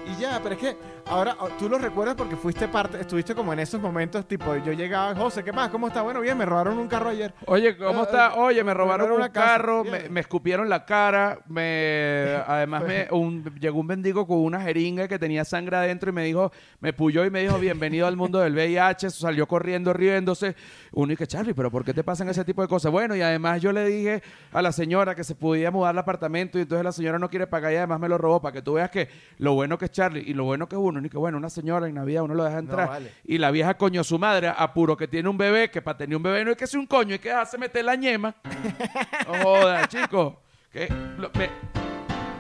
[0.05, 3.53] Y ya, pero es que ahora oh, tú lo recuerdas porque fuiste parte, estuviste como
[3.53, 5.69] en esos momentos, tipo, yo llegaba, José, ¿qué más?
[5.69, 6.01] ¿Cómo está?
[6.01, 7.33] Bueno, bien, me robaron un carro ayer.
[7.45, 8.29] Oye, ¿cómo Eh, está?
[8.29, 13.07] eh, Oye, me robaron robaron un carro, me, me escupieron la cara, me además me,
[13.11, 16.91] un- llegó un bendigo con una jeringa que tenía sangre adentro y me dijo, me
[16.93, 20.55] puyó y me dijo, bienvenido al mundo del VIH, salió corriendo, riéndose.
[20.91, 22.91] Uno y que, Charlie, pero ¿por qué te pasan ese tipo de cosas?
[22.91, 26.57] Bueno, y además yo le dije a la señora que se podía mudar al apartamento
[26.57, 28.73] y entonces la señora no quiere pagar y además me lo robó para que tú
[28.73, 31.17] veas que lo bueno que es Charlie y lo bueno que es uno, ni que
[31.17, 32.87] bueno, una señora en Navidad uno lo deja entrar.
[32.87, 33.11] vale.
[33.23, 36.23] Y la vieja coño su madre, apuro que tiene un bebé, que para tener un
[36.23, 38.35] bebé no hay que ser un coño, hay que dejarse meter la ñema.
[39.27, 40.41] No joda, chico.
[40.71, 41.49] Que lo- me,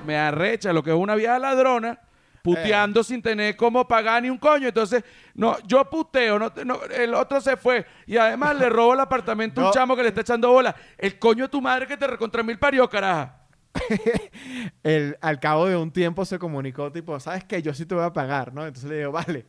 [0.05, 1.99] me arrecha lo que es una vieja ladrona
[2.43, 4.67] puteando sin tener cómo pagar ni un coño.
[4.67, 7.85] Entonces, no, yo puteo, no, no, el otro se fue.
[8.05, 10.75] Y además le robó el apartamento a un chamo que le está echando bola.
[10.97, 13.35] El coño de tu madre que te recontra mil parió, caraja.
[14.83, 17.61] el, al cabo de un tiempo se comunicó, tipo, ¿sabes qué?
[17.61, 18.65] Yo sí te voy a pagar, ¿no?
[18.65, 19.45] Entonces le digo, vale,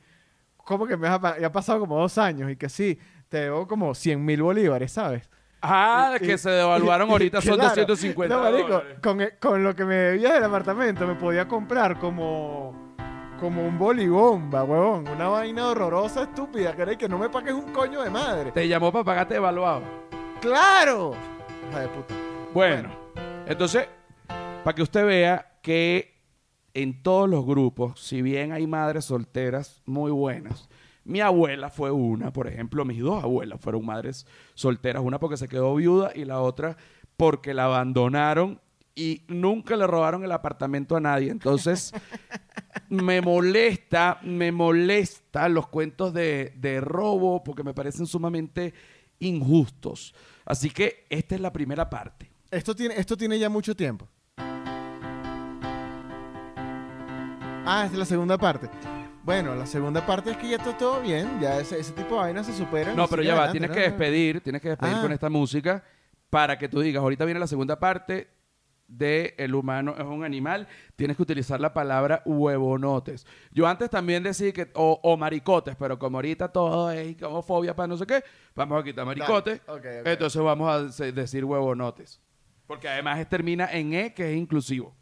[0.56, 1.40] ¿cómo que me vas a pagar?
[1.40, 4.92] Ya ha pasado como dos años y que sí, te debo como 100 mil bolívares,
[4.92, 5.28] ¿sabes?
[5.62, 7.68] Ah, Y- que y- se devaluaron y- ahorita, son claro.
[7.86, 8.98] 250 No, marico, dólares.
[9.02, 12.94] con, e- con lo que me debía del apartamento me podía comprar como,
[13.40, 15.08] como un bolibomba, huevón.
[15.08, 18.52] Una vaina horrorosa, estúpida, que que no me pagues un coño de madre.
[18.52, 19.82] Te llamó para pagarte evaluado.
[20.40, 21.14] ¡Claro!
[21.70, 22.14] Hija de puta.
[22.52, 22.90] Bueno,
[23.46, 23.88] entonces,
[24.66, 26.24] para que usted vea que
[26.74, 30.68] en todos los grupos, si bien hay madres solteras muy buenas,
[31.04, 35.46] mi abuela fue una, por ejemplo, mis dos abuelas fueron madres solteras, una porque se
[35.46, 36.76] quedó viuda y la otra
[37.16, 38.60] porque la abandonaron
[38.96, 41.30] y nunca le robaron el apartamento a nadie.
[41.30, 41.92] Entonces,
[42.88, 48.74] me molesta, me molesta los cuentos de, de robo porque me parecen sumamente
[49.20, 50.12] injustos.
[50.44, 52.32] Así que esta es la primera parte.
[52.50, 54.08] Esto tiene, esto tiene ya mucho tiempo.
[57.68, 58.68] Ah, esta es la segunda parte.
[59.24, 62.20] Bueno, la segunda parte es que ya está todo bien, ya ese, ese tipo de
[62.20, 62.94] vainas se superan.
[62.94, 63.74] No, pero ya va, adelante, tienes ¿no?
[63.74, 65.02] que despedir, tienes que despedir Ah.
[65.02, 65.82] con esta música
[66.30, 68.28] para que tú digas, ahorita viene la segunda parte
[68.86, 73.26] de el humano es un animal, tienes que utilizar la palabra huevonotes.
[73.50, 77.88] Yo antes también decía que, o, o maricotes, pero como ahorita todo es homofobia para
[77.88, 78.22] no sé qué,
[78.54, 79.84] vamos a quitar maricotes, ok, ok.
[80.06, 82.20] entonces vamos a se- decir huevonotes.
[82.68, 84.94] Porque además es- termina en E, que es inclusivo.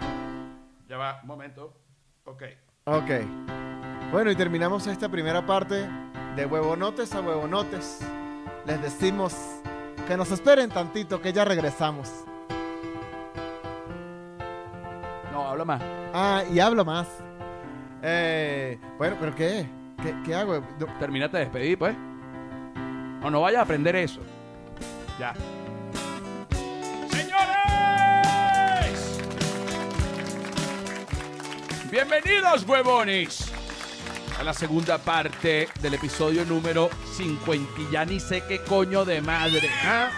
[0.88, 1.74] Ya va, un momento.
[2.25, 2.43] Ok.
[2.85, 3.11] Ok.
[4.13, 5.89] Bueno, y terminamos esta primera parte
[6.37, 8.01] de huevonotes a huevonotes.
[8.67, 9.35] Les decimos
[10.07, 12.11] que nos esperen tantito, que ya regresamos.
[15.33, 15.83] No, habla más.
[16.13, 17.09] Ah, y hablo más.
[18.03, 19.67] Eh, bueno, pero ¿qué?
[20.03, 20.61] ¿Qué, qué hago?
[20.79, 21.95] No- Termínate de despedir, pues.
[23.21, 24.21] No, no vayas a aprender eso.
[25.19, 25.33] Ya.
[31.90, 33.53] Bienvenidos, huevones,
[34.38, 37.81] a la segunda parte del episodio número 50.
[37.81, 39.68] Y ya ni sé qué coño de madre.
[39.85, 40.11] ¿ah?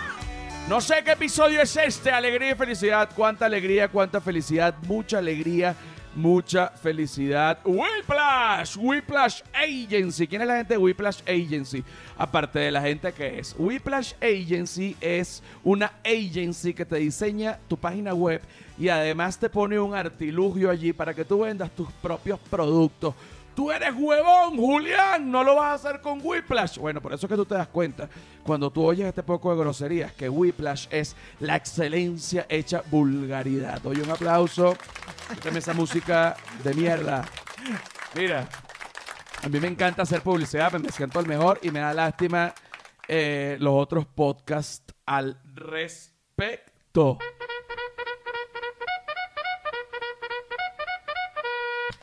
[0.68, 2.10] No sé qué episodio es este.
[2.12, 3.10] Alegría y felicidad.
[3.14, 4.74] Cuánta alegría, cuánta felicidad.
[4.86, 5.74] Mucha alegría,
[6.16, 7.58] mucha felicidad.
[7.64, 10.26] Whiplash, Whiplash Agency.
[10.26, 11.84] ¿Quién es la gente de Whiplash Agency?
[12.16, 13.54] Aparte de la gente que es.
[13.58, 18.40] Whiplash Agency es una agency que te diseña tu página web
[18.78, 23.14] y además te pone un artilugio allí para que tú vendas tus propios productos.
[23.56, 26.76] Tú eres huevón, Julián, no lo vas a hacer con Whiplash.
[26.76, 28.06] Bueno, por eso es que tú te das cuenta
[28.42, 33.84] cuando tú oyes este poco de groserías que Whiplash es la excelencia hecha vulgaridad.
[33.86, 34.76] Oye, un aplauso.
[35.30, 37.24] Quítame esa música de mierda.
[38.14, 38.46] Mira,
[39.42, 42.52] a mí me encanta hacer publicidad, me siento el mejor y me da lástima
[43.08, 47.16] eh, los otros podcasts al respecto.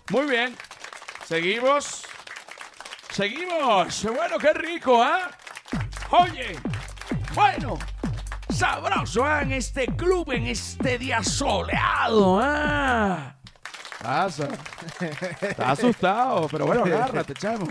[0.09, 0.55] Muy bien.
[1.33, 2.03] Seguimos.
[3.09, 4.03] Seguimos.
[4.03, 5.31] Bueno, qué rico, ¿ah?
[6.11, 6.55] Oye.
[7.33, 7.79] Bueno.
[8.49, 9.41] Sabroso, ¿ah?
[9.41, 13.35] En este club, en este día soleado, ¿ah?
[13.99, 14.47] Pasa.
[15.41, 17.65] Estás asustado, pero bueno, agárrate, chamo.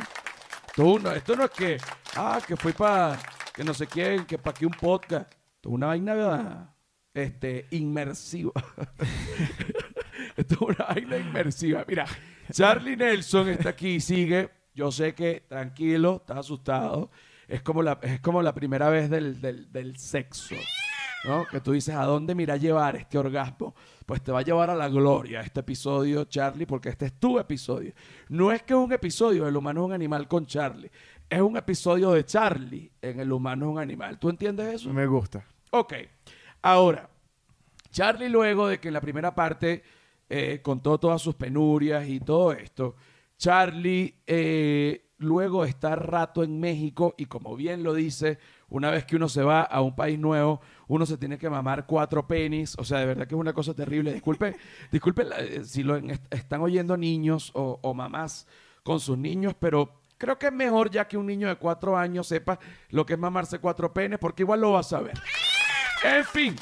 [0.75, 1.77] Tú no, esto no es que,
[2.16, 3.16] ah, que fui para,
[3.55, 5.31] que no sé quién, que para aquí un podcast.
[5.31, 6.75] Esto es una vaina,
[7.14, 8.51] este, inmersiva.
[10.37, 11.85] esto es una vaina inmersiva.
[11.87, 12.07] Mira,
[12.57, 14.51] Charlie Nelson está aquí, sigue.
[14.75, 17.11] Yo sé que tranquilo, está asustado.
[17.49, 20.55] Es como la, es como la primera vez del, del, del sexo.
[21.25, 21.47] ¿no?
[21.47, 23.75] Que tú dices, ¿a dónde mira llevar este orgasmo?
[24.07, 27.38] Pues te va a llevar a la gloria este episodio, Charlie, porque este es tu
[27.38, 27.93] episodio.
[28.29, 30.91] No es que es un episodio El humano es un animal con Charlie.
[31.29, 34.19] Es un episodio de Charlie en El humano es un animal.
[34.19, 34.93] ¿Tú entiendes eso?
[34.93, 35.45] Me gusta.
[35.71, 35.95] Ok.
[36.62, 37.09] Ahora,
[37.91, 39.83] Charlie luego de que en la primera parte
[40.35, 42.97] eh, contó todas sus penurias y todo esto,
[43.37, 48.38] Charlie eh, luego está rato en México y como bien lo dice,
[48.71, 51.85] una vez que uno se va a un país nuevo, uno se tiene que mamar
[51.85, 52.75] cuatro penis.
[52.79, 54.11] O sea, de verdad que es una cosa terrible.
[54.11, 54.57] Disculpe,
[54.90, 58.47] disculpe eh, si lo están oyendo niños o, o mamás
[58.83, 62.27] con sus niños, pero creo que es mejor ya que un niño de cuatro años
[62.27, 65.21] sepa lo que es mamarse cuatro penes, porque igual lo va a saber.
[66.05, 66.57] En fin.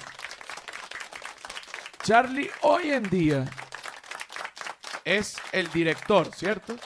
[2.03, 3.45] Charlie hoy en día
[5.05, 6.77] es el director, ¿cierto?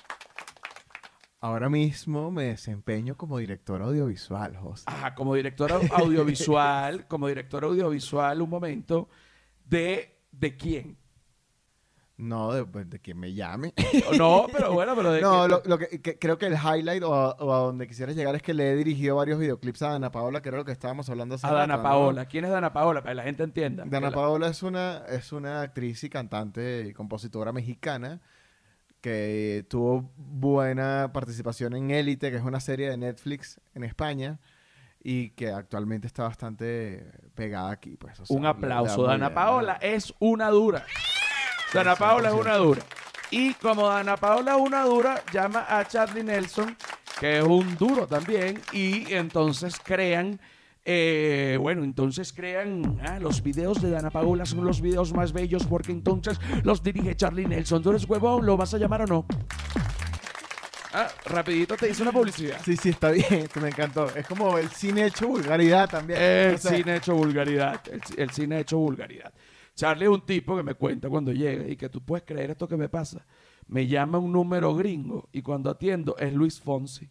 [1.40, 4.84] Ahora mismo me desempeño como director audiovisual, José.
[4.86, 9.08] Ajá, como director au- audiovisual, como director audiovisual, un momento,
[9.66, 10.96] de, ¿de quién?
[12.16, 13.74] No, de, pues, de quien me llame.
[14.18, 17.02] No, pero bueno, pero de No, quién- lo, lo que, que- creo que el highlight
[17.02, 19.88] o a, o a donde quisieras llegar es que le he dirigido varios videoclips a
[19.90, 21.82] Dana Paola, que era lo que estábamos hablando hace a Dana rato, ¿no?
[21.94, 22.26] Paola.
[22.26, 23.00] ¿Quién es Dana Paola?
[23.02, 23.84] Para que la gente entienda.
[23.84, 28.20] Dana Que la- Paola es una, es una actriz y cantante y compositora mexicana
[29.00, 34.38] que tuvo buena participación en Élite, que es una serie de Netflix en España
[35.02, 37.96] y que actualmente está bastante pegada aquí.
[37.96, 39.02] Pues, o sea, Un aplauso.
[39.02, 40.86] Dana Paola es una dura.
[41.74, 42.82] Dana Paola es una dura.
[43.32, 46.76] Y como Dana Paola es una dura, llama a Charlie Nelson,
[47.18, 50.38] que es un duro también, y entonces crean,
[50.84, 55.66] eh, bueno, entonces crean, ah, los videos de Dana Paola son los videos más bellos
[55.66, 57.82] porque entonces los dirige Charlie Nelson.
[57.82, 58.46] ¿Tú eres huevón?
[58.46, 59.26] ¿Lo vas a llamar o no?
[60.92, 62.60] Ah, rapidito te hice una publicidad.
[62.64, 63.48] Sí, sí, está bien.
[63.60, 64.14] me encantó.
[64.14, 66.22] Es como el cine hecho vulgaridad también.
[66.22, 67.80] El O sea, cine hecho vulgaridad.
[67.90, 69.32] El, el cine hecho vulgaridad.
[69.74, 72.68] Charlie es un tipo que me cuenta cuando llega y que tú puedes creer esto
[72.68, 73.26] que me pasa.
[73.66, 77.10] Me llama un número gringo y cuando atiendo es Luis Fonsi.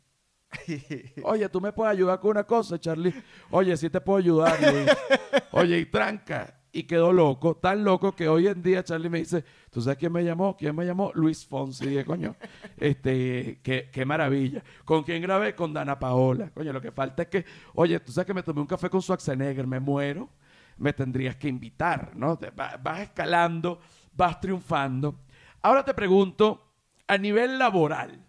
[1.23, 3.13] Oye, tú me puedes ayudar con una cosa, Charlie.
[3.49, 4.89] Oye, sí te puedo ayudar, Luis.
[5.51, 6.59] Oye, y tranca.
[6.75, 10.11] Y quedó loco, tan loco que hoy en día Charlie me dice, ¿tú sabes quién
[10.11, 10.57] me llamó?
[10.57, 11.11] ¿Quién me llamó?
[11.13, 11.85] Luis Fonsi.
[11.85, 12.35] Dije, coño,
[12.77, 14.63] este, qué, qué maravilla.
[14.83, 15.53] ¿Con quién grabé?
[15.53, 16.49] Con Dana Paola.
[16.51, 17.45] Coño, lo que falta es que,
[17.75, 20.29] oye, tú sabes que me tomé un café con Schwarzenegger, me muero,
[20.77, 22.39] me tendrías que invitar, ¿no?
[22.55, 23.79] Vas escalando,
[24.13, 25.19] vas triunfando.
[25.61, 26.73] Ahora te pregunto,
[27.07, 28.25] a nivel laboral,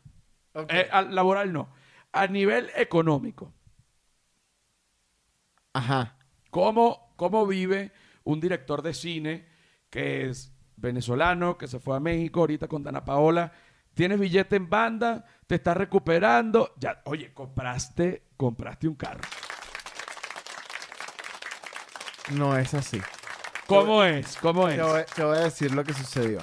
[0.55, 0.73] ok.
[0.73, 1.69] eh, al- laboral no,
[2.13, 3.53] a nivel económico,
[5.73, 6.17] Ajá.
[6.51, 7.93] ¿cómo, ¿cómo vive
[8.25, 9.47] un director de cine
[9.91, 13.53] que es venezolano, que se fue a México ahorita con Dana Paola?
[13.95, 16.75] Tienes billete en banda, te estás recuperando.
[16.79, 19.23] Ya, oye, compraste, compraste un carro.
[22.33, 23.01] No es así.
[23.67, 24.37] ¿Cómo es?
[24.39, 24.77] ¿Cómo es?
[24.77, 26.41] Te voy, te voy a decir lo que sucedió.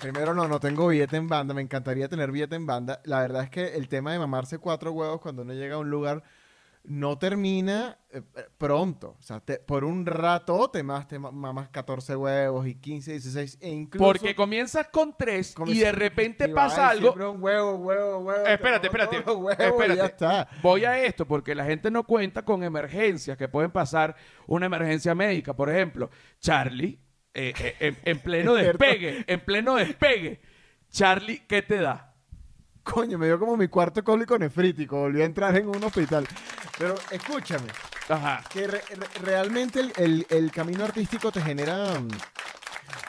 [0.00, 1.54] Primero, no, no tengo billete en banda.
[1.54, 3.00] Me encantaría tener billete en banda.
[3.04, 5.90] La verdad es que el tema de mamarse cuatro huevos cuando uno llega a un
[5.90, 6.22] lugar
[6.84, 9.16] no termina eh, eh, pronto.
[9.18, 13.58] O sea, te- por un ratote más te ma- mamas 14 huevos y 15, 16
[13.60, 14.04] e incluso...
[14.04, 17.12] Porque comienzas con tres y comienza- de repente y pasa algo.
[17.12, 18.46] un huevo, huevo, huevo.
[18.46, 19.96] Espérate, te espérate, huevos espérate.
[19.96, 20.48] ya está.
[20.60, 24.16] Voy a esto porque la gente no cuenta con emergencias que pueden pasar
[24.48, 25.54] una emergencia médica.
[25.54, 26.98] Por ejemplo, Charlie,
[27.32, 30.40] eh, eh, en, en pleno despegue, en pleno despegue,
[30.90, 32.11] Charlie, ¿qué te da?
[32.82, 34.98] Coño, me dio como mi cuarto cólico nefrítico.
[35.00, 36.26] Volví a entrar en un hospital.
[36.78, 37.68] Pero escúchame,
[38.08, 38.42] Ajá.
[38.50, 42.08] que re- re- realmente el, el- el camino artístico te genera mm,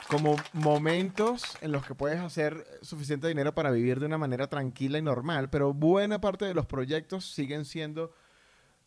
[0.08, 4.98] como momentos en los que puedes hacer suficiente dinero para vivir de una manera tranquila
[4.98, 8.12] y normal, pero buena parte de los proyectos siguen siendo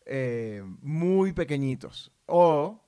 [0.05, 2.81] eh, muy pequeñitos o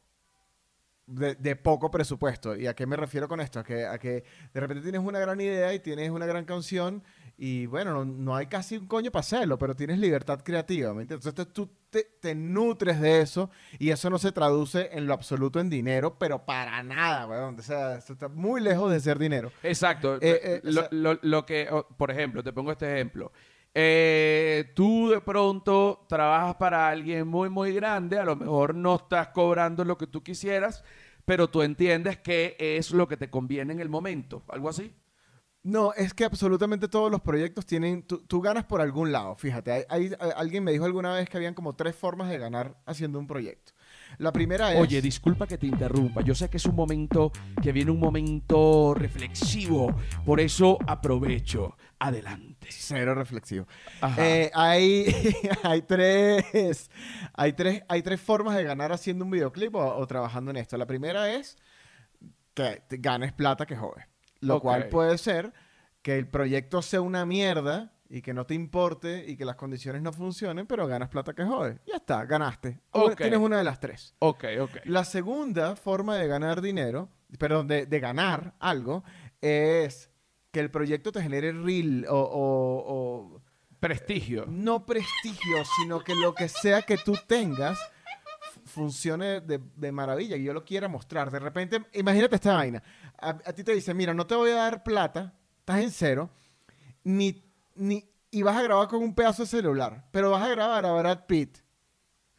[1.05, 2.55] de, de poco presupuesto.
[2.55, 3.59] ¿Y a qué me refiero con esto?
[3.59, 7.03] A que, a que de repente tienes una gran idea y tienes una gran canción
[7.41, 11.03] y bueno, no, no hay casi un coño para hacerlo, pero tienes libertad creativa, ¿me
[11.03, 11.25] entiendes?
[11.27, 13.49] Entonces tú te, te nutres de eso
[13.79, 17.57] y eso no se traduce en lo absoluto en dinero, pero para nada, weón.
[17.57, 19.51] O sea, esto está muy lejos de ser dinero.
[19.63, 20.15] Exacto.
[20.17, 23.31] Eh, eh, o lo, sea- lo- lo que, por ejemplo, te pongo este ejemplo.
[23.73, 29.29] Eh, tú de pronto trabajas para alguien muy, muy grande, a lo mejor no estás
[29.29, 30.83] cobrando lo que tú quisieras,
[31.23, 34.93] pero tú entiendes que es lo que te conviene en el momento, algo así.
[35.61, 39.71] No, es que absolutamente todos los proyectos tienen, tú, tú ganas por algún lado, fíjate,
[39.73, 42.77] hay, hay- a- alguien me dijo alguna vez que habían como tres formas de ganar
[42.85, 43.73] haciendo un proyecto.
[44.19, 44.79] La primera es...
[44.79, 46.21] Oye, disculpa que te interrumpa.
[46.21, 49.93] Yo sé que es un momento, que viene un momento reflexivo.
[50.25, 51.75] Por eso aprovecho.
[51.99, 52.69] Adelante.
[52.71, 53.67] Cero reflexivo.
[54.17, 55.13] Eh, hay,
[55.63, 56.89] hay, tres,
[57.33, 60.77] hay, tres, hay tres formas de ganar haciendo un videoclip o, o trabajando en esto.
[60.77, 61.57] La primera es
[62.53, 64.07] que te ganes plata que jode.
[64.41, 65.53] Lo cual puede ser
[66.01, 70.01] que el proyecto sea una mierda y que no te importe y que las condiciones
[70.01, 71.79] no funcionen, pero ganas plata que jode.
[71.85, 72.79] Ya está, ganaste.
[72.91, 73.17] O Ok.
[73.17, 74.15] Tienes una de las tres.
[74.19, 74.71] ok, ok.
[74.85, 79.03] La segunda forma de ganar dinero, perdón, de, de ganar algo,
[79.41, 80.09] es
[80.51, 82.83] que el proyecto te genere real o- o-
[83.35, 83.41] o
[83.79, 84.45] Prestigio.
[84.47, 87.79] no prestigio, sino que lo que sea que tú tengas
[88.69, 91.31] funcione de, de maravilla y yo lo quiera mostrar.
[91.31, 92.81] De repente, imagínate esta vaina.
[93.19, 96.29] A, a ti te dicen, mira, no te voy a dar plata, estás en cero,
[97.03, 97.43] ni,
[97.75, 100.93] ni, y vas a grabar con un pedazo de celular, pero vas a grabar a
[100.93, 101.57] Brad Pitt.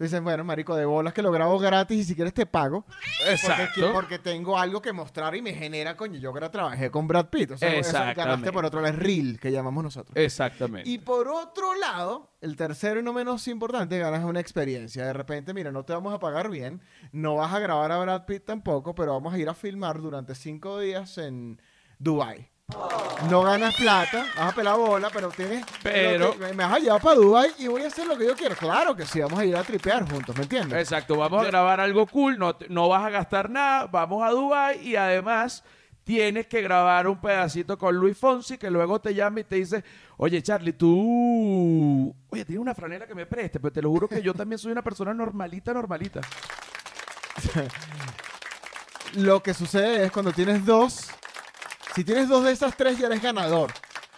[0.00, 2.86] Dicen, bueno, marico, de bolas que lo grabo gratis y si quieres te pago.
[2.86, 3.92] Porque, Exacto.
[3.92, 7.50] porque tengo algo que mostrar y me genera, coño, yo que trabajé con Brad Pitt.
[7.50, 8.52] O sea, eso ganaste Exactamente.
[8.52, 10.16] por otro lado, es real, que llamamos nosotros.
[10.16, 10.88] Exactamente.
[10.88, 15.04] Y por otro lado, el tercero y no menos importante, ganas una experiencia.
[15.04, 16.80] De repente, mira, no te vamos a pagar bien,
[17.12, 20.34] no vas a grabar a Brad Pitt tampoco, pero vamos a ir a filmar durante
[20.34, 21.60] cinco días en
[21.98, 22.49] Dubai.
[23.28, 25.64] No ganas plata, vas a pelar bola, pero tienes.
[25.82, 28.34] Pero- te- me, vas a llevar para Dubai y voy a hacer lo que yo
[28.34, 28.54] quiero.
[28.56, 30.78] Claro que sí, vamos a ir a tripear juntos, ¿me entiendes?
[30.78, 34.86] Exacto, vamos a grabar algo cool, no, no vas a gastar nada, vamos a Dubai
[34.86, 35.62] y además
[36.04, 39.84] tienes que grabar un pedacito con Luis Fonsi que luego te llama y te dice,
[40.16, 44.22] oye Charlie, tú, oye, tienes una franela que me preste, pero te lo juro que
[44.22, 46.20] yo también soy una persona normalita, normalita.
[49.14, 51.08] Lo que sucede es cuando tienes dos,
[51.94, 53.70] si tienes dos de esas tres ya eres ganador.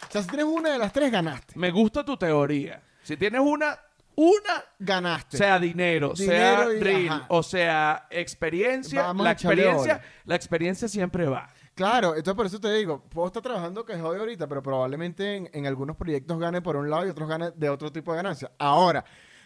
[0.08, 1.54] O sea, si tienes una de las tres, ganaste.
[1.58, 2.82] Me gusta tu teoría.
[3.02, 3.78] Si tienes una,
[4.14, 5.36] una, Ganaste.
[5.38, 7.26] sea dinero, sea Dinero y- reel, ajá.
[7.28, 11.48] o sea experiencia, Vamos la a echarle experiencia, la experiencia siempre va.
[11.74, 15.50] Claro, entonces por eso te digo, puedo estar trabajando que jode ahorita, pero probablemente en,
[15.54, 18.52] en algunos proyectos gane por un lado y otros gane de otro tipo de ganancia.
[18.58, 19.02] Ahora,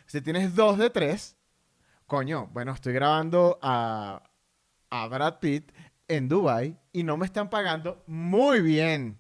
[0.07, 1.37] si tienes dos de tres,
[2.07, 4.21] coño, bueno, estoy grabando a,
[4.91, 5.71] a Brad Pitt
[6.09, 9.19] en Dubai y no me están pagando muy bien.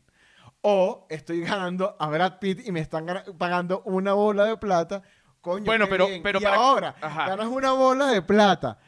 [0.62, 3.07] O estoy ganando a Brad Pitt y me están
[3.38, 5.03] pagando una bola de plata.
[5.40, 6.22] Coño, Bueno, pero- bien.
[6.22, 7.27] pero y para- ahora Ajá.
[7.29, 8.79] ganas una bola de plata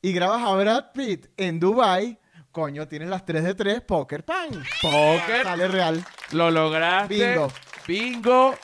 [0.00, 2.18] y grabas a Brad Pitt en Dubai.
[2.52, 4.48] Coño, tienes las 3 de 3, poker pan.
[4.80, 5.42] Póker.
[5.44, 6.02] Sale real.
[6.32, 7.14] Lo lograste.
[7.14, 7.48] Bingo.
[7.86, 8.54] Bingo.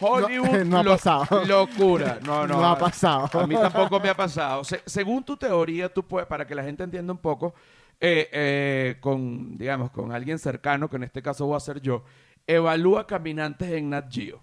[0.00, 0.48] Hollywood.
[0.60, 1.44] No- no ha lo- pasado.
[1.44, 2.18] Locura.
[2.24, 2.58] No, no.
[2.60, 3.28] No ha pasado.
[3.38, 4.64] A mí tampoco me ha pasado.
[4.64, 7.54] Se- según tu teoría, tú puedes, para que la gente entienda un poco,
[8.00, 12.04] eh, eh, con, digamos, con alguien cercano, que en este caso voy a ser yo,
[12.46, 14.42] evalúa caminantes en Nat Geo.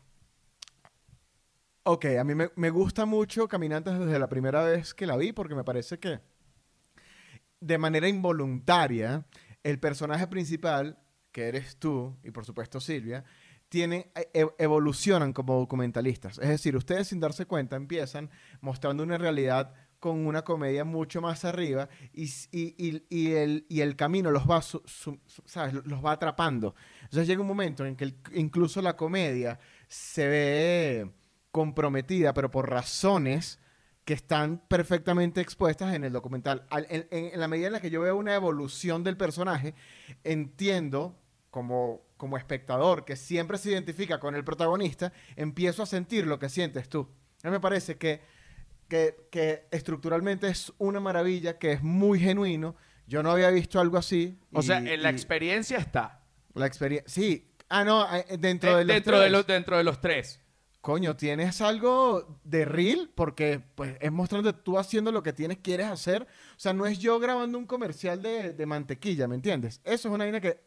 [1.83, 5.31] Ok, a mí me, me gusta mucho Caminantes desde la primera vez que la vi
[5.33, 6.19] porque me parece que
[7.59, 9.25] de manera involuntaria
[9.63, 10.99] el personaje principal,
[11.31, 13.23] que eres tú y por supuesto Silvia,
[13.67, 16.37] tiene, e- evolucionan como documentalistas.
[16.39, 18.29] Es decir, ustedes sin darse cuenta empiezan
[18.59, 23.95] mostrando una realidad con una comedia mucho más arriba y, y- y- y el, el
[23.95, 25.73] camino los va, su- su- su- ¿sabes?
[25.85, 26.75] los va atrapando.
[27.03, 31.11] Entonces llega un momento en que el- incluso la comedia se ve
[31.51, 33.59] comprometida, pero por razones
[34.03, 36.65] que están perfectamente expuestas en el documental.
[36.71, 39.75] Al- en, en- en la medida en la que yo veo una evolución del personaje,
[40.23, 41.15] entiendo
[41.51, 46.49] como, como espectador que siempre se identifica con el protagonista, empiezo a sentir lo que
[46.49, 47.07] sientes tú.
[47.43, 48.21] A mí me parece que,
[48.91, 52.75] que, que estructuralmente es una maravilla, que es muy genuino.
[53.07, 54.37] Yo no había visto algo así.
[54.51, 56.19] O y- sea, en la y experiencia está.
[56.55, 57.09] la experiencia.
[57.09, 57.47] Sí.
[57.69, 59.31] Ah, no, eh, dentro Eh, de los dentro, de tres.
[59.31, 60.41] los, dentro de los tres.
[60.81, 65.85] Coño, tienes algo de real porque pues es mostrando tú haciendo lo que tienes, quieres
[65.87, 66.23] hacer.
[66.23, 69.79] O sea, no es yo grabando un comercial de, de mantequilla, ¿me entiendes?
[69.85, 70.59] Eso es una vaina que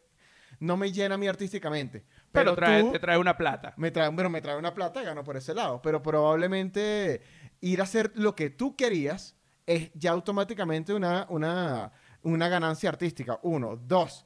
[0.61, 2.05] no me llena a mí artísticamente.
[2.31, 3.73] Pero, Pero, trae, tú te trae una plata.
[3.77, 5.81] me trae, bueno, me trae una plata y gano por ese lado.
[5.81, 7.21] Pero probablemente
[7.61, 9.35] ir a hacer lo que tú querías
[9.65, 11.91] es ya automáticamente una, una,
[12.23, 13.39] una ganancia artística.
[13.43, 13.75] Uno.
[13.75, 14.25] Dos.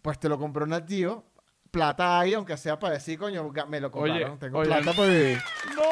[0.00, 1.24] Pues te lo compró Nat Geo.
[1.70, 4.30] Plata hay, aunque sea para decir, coño, me lo compraron.
[4.32, 4.68] Oye, Tengo oye.
[4.68, 5.38] plata por vivir.
[5.74, 5.82] ¡No!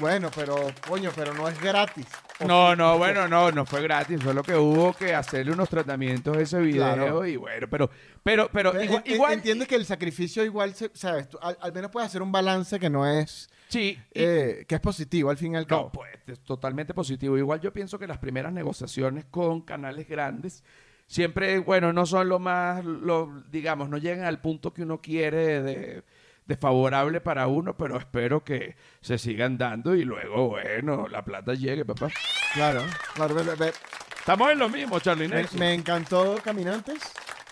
[0.00, 0.56] Bueno, pero,
[0.88, 2.06] coño, pero no es gratis.
[2.44, 6.36] No, no, bueno, no, no fue gratis, fue lo que hubo que hacerle unos tratamientos
[6.36, 7.26] a ese video Claro.
[7.26, 7.88] y bueno, pero,
[8.22, 11.72] pero, pero Pero igual, igual- entiendes que el sacrificio igual, se- sabes, Tú al, al
[11.72, 15.36] menos puedes hacer un balance que no es, sí, y- eh, que es positivo al
[15.36, 15.84] fin y al cabo.
[15.84, 17.36] no, pues es totalmente positivo.
[17.38, 20.62] Igual yo pienso que las primeras negociaciones con canales grandes
[21.06, 25.62] siempre, bueno, no son lo más, lo, digamos, no llegan al punto que uno quiere
[25.62, 26.02] de,
[26.46, 31.54] de favorable para uno, pero espero que se sigan dando y luego, bueno, la plata
[31.54, 32.08] llegue, papá.
[32.54, 32.80] Claro,
[33.14, 33.34] claro.
[33.58, 33.72] ve-
[34.18, 36.98] Estamos en lo mismo, Charlie Me, me encantó Caminantes.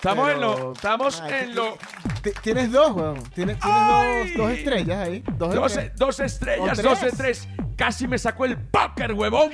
[0.03, 1.79] Estamos en lo, estamos Ay, en lo,
[2.25, 3.23] ti- Tienes dos, weón.
[3.35, 4.29] Tienes, tienes ¡Ay!
[4.31, 5.23] dos, dos estrellas ahí.
[5.39, 5.55] Dos,
[5.97, 7.47] dos, estrellas, ¿O dos de tres?
[7.47, 7.49] tres.
[7.77, 9.53] Casi me sacó el póker, huevón.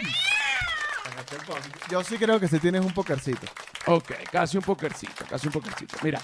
[1.91, 3.47] Yo sí creo que sí tienes un pokercito.
[3.89, 5.97] Ok, casi un pokercito, casi un pokercito.
[6.03, 6.19] Mira,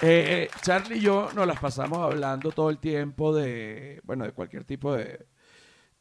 [0.00, 4.64] eh, Charlie y yo nos las pasamos hablando todo el tiempo de, bueno, de cualquier
[4.64, 5.26] tipo de,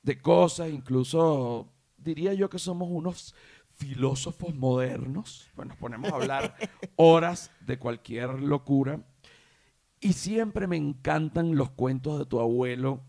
[0.02, 1.68] de cosas, incluso
[1.98, 3.36] diría yo que somos unos
[3.76, 6.56] filósofos modernos, pues nos ponemos a hablar
[6.96, 9.00] horas de cualquier locura.
[10.00, 13.02] Y siempre me encantan los cuentos de tu abuelo,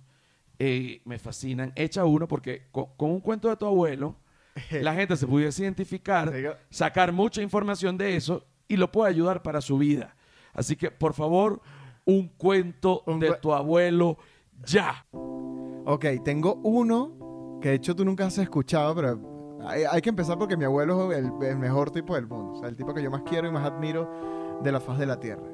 [0.58, 1.72] eh, me fascinan.
[1.76, 4.16] Echa uno porque con, con un cuento de tu abuelo,
[4.70, 6.32] la gente se pudiese identificar,
[6.70, 10.16] sacar mucha información de eso y lo puede ayudar para su vida.
[10.52, 11.60] Así que, por favor,
[12.04, 14.16] un cuento Un de tu abuelo
[14.64, 15.06] ya.
[15.12, 19.35] Ok, tengo uno que de hecho tú nunca has escuchado, pero
[19.66, 22.52] hay, que empezar porque mi abuelo es el, mejor tipo del mundo.
[22.52, 25.06] O sea, el tipo que yo más quiero y más admiro de la faz de
[25.06, 25.46] la tierra.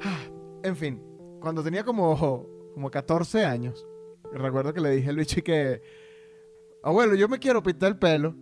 [0.64, 1.02] En fin,
[1.40, 3.84] cuando tenía como, como 14 años,
[4.32, 5.82] recuerdo que le dije al bicho que,
[6.84, 8.36] abuelo, yo me quiero pintar el pelo.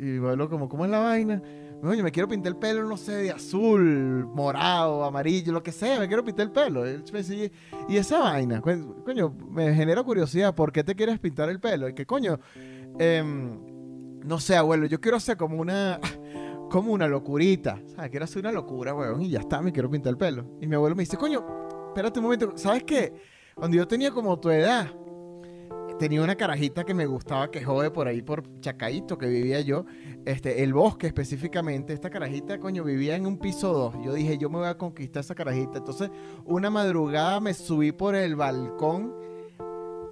[0.00, 1.40] Y abuelo como, ¿cómo es la vaina?
[1.84, 6.00] Oye, me quiero pintar el pelo, no sé, de azul, morado, amarillo, lo que sea,
[6.00, 6.84] me quiero pintar el pelo.
[6.88, 11.88] Y esa vaina, coño, me genera curiosidad, ¿por qué te quieres pintar el pelo?
[11.88, 12.40] Y que, coño,
[12.98, 13.58] em,
[14.24, 16.00] no sé, abuelo, yo quiero hacer como una,
[16.70, 18.10] como una locurita, ¿sabes?
[18.10, 20.58] Quiero hacer una locura, weón, y ya está, me quiero pintar el pelo.
[20.60, 21.44] Y mi abuelo me dice, coño,
[21.88, 23.12] espérate un momento, ¿sabes qué?
[23.54, 24.90] Cuando yo tenía como tu edad,
[25.98, 29.84] tenía una carajita que me gustaba que jode por ahí por Chacaito que vivía yo,
[30.24, 34.04] este, el bosque específicamente, esta carajita, coño, vivía en un piso 2.
[34.04, 35.78] Yo dije, yo me voy a conquistar esa carajita.
[35.78, 36.10] Entonces,
[36.44, 39.14] una madrugada me subí por el balcón.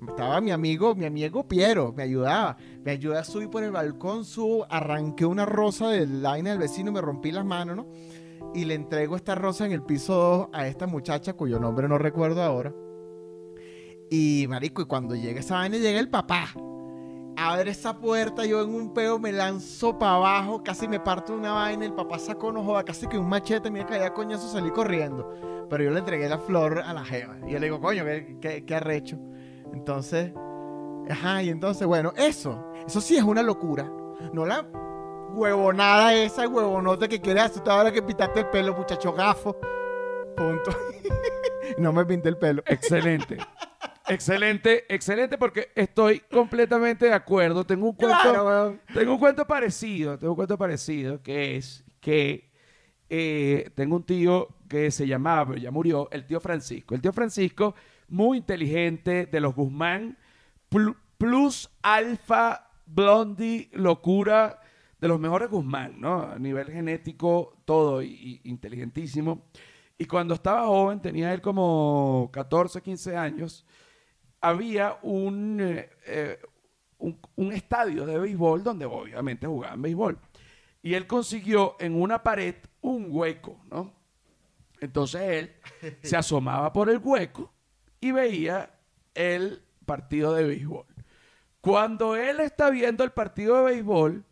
[0.09, 2.57] Estaba mi amigo, mi amigo Piero, me ayudaba.
[2.84, 6.59] Me ayudó a subir por el balcón, subo, arranqué una rosa de la vaina del
[6.59, 7.86] vecino, me rompí las manos, ¿no?
[8.55, 11.98] Y le entrego esta rosa en el piso 2 a esta muchacha cuyo nombre no
[11.98, 12.74] recuerdo ahora.
[14.11, 16.48] Y marico, y cuando llega esa vaina, llega el papá.
[17.36, 21.53] Abre esa puerta, yo en un peo me lanzo para abajo, casi me parto una
[21.53, 25.32] vaina, el papá sacó no joda, casi que un machete, me caía coñazo, salí corriendo.
[25.70, 27.38] Pero yo le entregué la flor a la jeva.
[27.46, 29.18] Y yo le digo, coño, qué, qué, qué arrecho.
[29.72, 30.32] Entonces,
[31.08, 33.90] ajá, y entonces, bueno, eso, eso sí es una locura.
[34.32, 34.66] No la
[35.34, 39.56] huevonada esa, huevonota que quieres hacer ahora que pintaste el pelo, muchacho gafo.
[40.36, 40.70] Punto.
[41.78, 42.62] no me pinté el pelo.
[42.66, 43.38] Excelente.
[44.08, 47.64] excelente, excelente, porque estoy completamente de acuerdo.
[47.64, 48.18] Tengo un cuento.
[48.22, 48.78] Claro.
[48.92, 52.50] Tengo un cuento parecido, tengo un cuento parecido, que es que
[53.08, 56.94] eh, tengo un tío que se llamaba, pero ya murió, el tío Francisco.
[56.94, 57.74] El tío Francisco,
[58.09, 60.18] muy inteligente, de los Guzmán,
[60.68, 64.61] pl- plus alfa, blondie, locura,
[65.00, 66.22] de los mejores Guzmán, ¿no?
[66.22, 69.46] A nivel genético, todo, y inteligentísimo.
[69.98, 73.66] Y cuando estaba joven, tenía él como 14, 15 años,
[74.40, 76.38] había un, eh, eh,
[76.98, 80.18] un, un estadio de béisbol donde obviamente jugaban béisbol.
[80.82, 83.92] Y él consiguió en una pared un hueco, ¿no?
[84.80, 85.53] Entonces él
[86.03, 87.51] se asomaba por el hueco
[88.03, 88.78] y veía
[89.14, 90.84] el partido de béisbol.
[91.62, 94.24] Cuando él está viendo el partido de béisbol,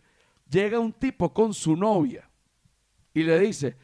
[0.50, 2.28] llega un tipo con su novia
[3.14, 3.76] y le dice,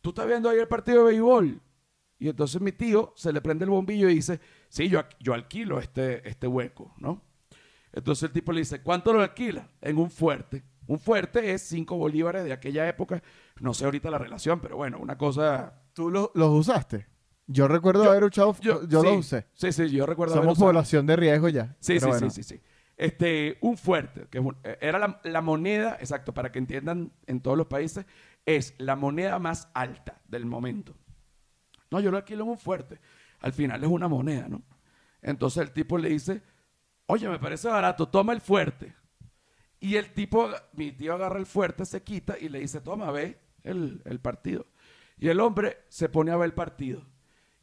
[0.00, 1.60] ¿tú estás viendo ahí el partido de béisbol?
[2.18, 5.80] Y entonces mi tío se le prende el bombillo y dice, sí, yo, yo alquilo
[5.80, 7.22] este, este hueco, ¿no?
[7.92, 9.68] Entonces el tipo le dice, ¿cuánto lo alquila?
[9.80, 10.62] En un fuerte.
[10.86, 13.22] Un fuerte es cinco bolívares de aquella época.
[13.60, 15.82] No sé ahorita la relación, pero bueno, una cosa...
[15.92, 17.06] ¿Tú lo- los usaste?
[17.52, 19.46] Yo recuerdo Yo- haber usado, yo, sí, los usé.
[19.54, 21.76] Sí, sí, yo recuerdo haber Somos usado- población de riesgo ya.
[21.80, 22.30] Sí, sí, bueno.
[22.30, 22.60] sí, sí, sí.
[22.96, 27.56] Este, un fuerte, que eh, era la, la moneda, exacto, para que entiendan en todos
[27.58, 28.06] los países,
[28.46, 30.94] es la moneda más alta del momento.
[31.90, 33.00] No, yo lo alquilo en un fuerte.
[33.40, 34.62] Al final es una moneda, ¿no?
[35.22, 36.42] Entonces el tipo le dice,
[37.06, 38.94] oye, me parece barato, toma el fuerte.
[39.80, 43.40] Y el tipo, mi tío agarra el fuerte, se quita y le dice, toma, ve
[43.64, 44.66] el, el partido.
[45.18, 47.02] Y el hombre se pone a ver el partido.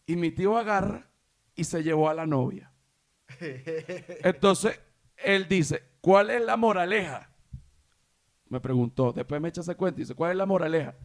[0.08, 1.08] Y mi tío agarra
[1.54, 2.72] y se llevó a la novia.
[4.24, 4.80] Entonces,
[5.18, 7.30] él dice, ¿cuál es la moraleja?
[8.48, 10.96] Me preguntó, después me echa ese cuento y dice, ¿cuál es la moraleja?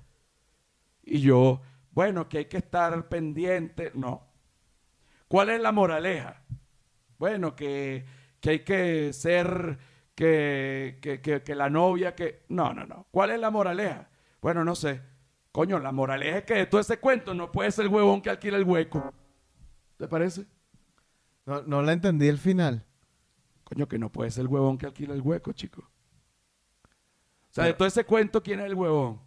[1.03, 3.91] Y yo, bueno, que hay que estar pendiente.
[3.95, 4.33] No.
[5.27, 6.45] ¿Cuál es la moraleja?
[7.19, 8.05] Bueno, que,
[8.41, 9.79] que hay que ser,
[10.15, 12.45] que, que, que, que la novia, que...
[12.49, 13.09] No, no, no.
[13.11, 14.09] ¿Cuál es la moraleja?
[14.41, 15.03] Bueno, no sé.
[15.53, 18.31] Coño, la moraleja es que de todo ese cuento no puede ser el huevón que
[18.31, 19.13] alquila el hueco.
[19.99, 20.47] ¿Te parece?
[21.45, 22.87] No, no la entendí el final.
[23.65, 25.83] Coño, que no puede ser el huevón que alquila el hueco, chico.
[25.83, 29.21] O sea, de todo ese cuento, ¿quién es el huevón?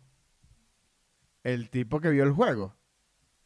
[1.44, 2.76] El tipo que vio el juego.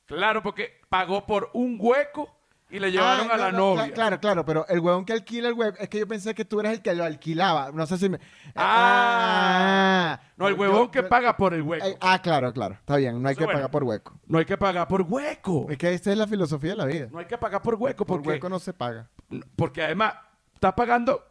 [0.06, 2.39] Claro, porque pagó por un hueco
[2.70, 3.86] y le llevaron Ah, a la no, no, novia.
[3.88, 6.46] cla- Claro, claro, pero el huevón que alquila el huevo, es que yo pensé que
[6.46, 7.72] tú eras el que lo alquilaba.
[7.72, 8.20] No sé si me.
[8.56, 10.20] Ah.
[10.38, 11.86] No, el Yo- huevón que yo- paga por el hueco.
[12.02, 12.76] Ah, claro, claro.
[12.76, 13.58] Está bien, no hay que bueno.
[13.58, 14.14] pagar por hueco.
[14.28, 15.68] No hay que pagar por hueco.
[15.70, 17.08] Es que esta es la filosofía de la vida.
[17.12, 19.10] No hay que pagar por hueco Por porque, hueco no se paga.
[19.56, 20.14] porque además
[20.54, 21.24] estás pagando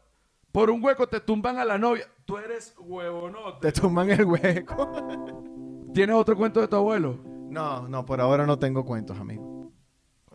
[0.52, 2.06] por un hueco, te tumban a la novia.
[2.24, 3.70] Tú eres huevonote.
[3.72, 4.92] Te toman el hueco.
[5.94, 7.18] ¿Tienes otro cuento de tu abuelo?
[7.24, 9.47] No, no, por ahora no tengo cuentos, amigo.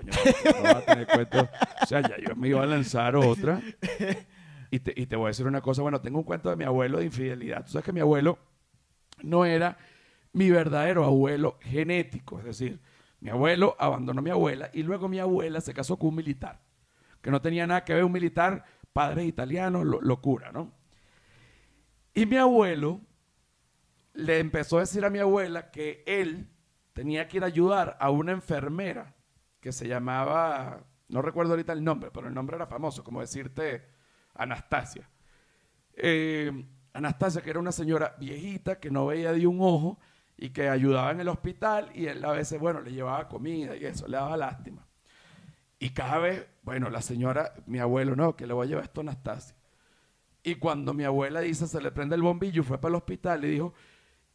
[0.06, 1.50] No vas a tener cuento.
[1.82, 3.62] O sea, ya yo me iba a lanzar otra.
[4.72, 5.82] Y te, y te voy a decir una cosa.
[5.82, 7.66] Bueno, tengo un cuento de mi abuelo de infidelidad.
[7.66, 8.40] Tú sabes que mi abuelo
[9.22, 9.78] no era
[10.34, 12.40] mi verdadero abuelo genético.
[12.40, 12.80] Es decir,
[13.20, 16.60] mi abuelo abandonó a mi abuela y luego mi abuela se casó con un militar.
[17.22, 20.72] Que no tenía nada que ver un militar, padres italianos, lo- locura, ¿no?
[22.14, 23.00] Y mi abuelo
[24.14, 26.48] le empezó a decir a mi abuela que él
[26.94, 29.13] tenía que ir a ayudar a una enfermera
[29.64, 33.82] que se llamaba, no recuerdo ahorita el nombre, pero el nombre era famoso, como decirte
[34.36, 35.10] Anastasia.
[35.96, 36.52] Eh,
[36.92, 39.98] Anastasia, que era una señora viejita que no veía de un ojo
[40.36, 43.86] y que ayudaba en el hospital y él a veces, bueno, le llevaba comida y
[43.86, 44.86] eso, le daba lástima.
[45.80, 49.00] Y cada vez, bueno, la señora, mi abuelo, no, que le voy a llevar esto
[49.00, 49.56] a Anastasia.
[50.44, 53.48] Y cuando mi abuela dice, se le prende el bombillo, fue para el hospital y
[53.48, 53.74] dijo,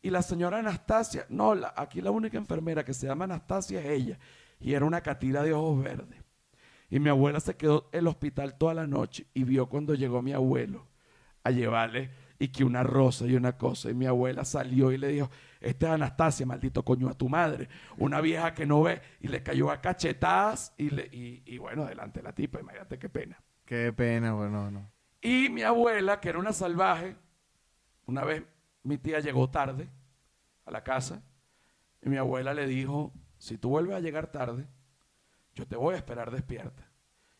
[0.00, 4.18] y la señora Anastasia, no, aquí la única enfermera que se llama Anastasia es ella.
[4.60, 6.22] Y era una catira de ojos verdes.
[6.90, 10.22] Y mi abuela se quedó en el hospital toda la noche y vio cuando llegó
[10.22, 10.86] mi abuelo
[11.44, 13.90] a llevarle y que una rosa y una cosa.
[13.90, 15.30] Y mi abuela salió y le dijo,
[15.60, 17.68] esta es Anastasia, maldito coño a tu madre.
[17.98, 21.84] Una vieja que no ve y le cayó a cachetadas y, le, y, y bueno,
[21.84, 23.42] delante de la tipa, imagínate qué pena.
[23.64, 24.90] Qué pena, bueno, no.
[25.20, 27.16] Y mi abuela, que era una salvaje,
[28.06, 28.42] una vez
[28.82, 29.90] mi tía llegó tarde
[30.64, 31.22] a la casa
[32.00, 34.66] y mi abuela le dijo, si tú vuelves a llegar tarde,
[35.54, 36.86] yo te voy a esperar despierta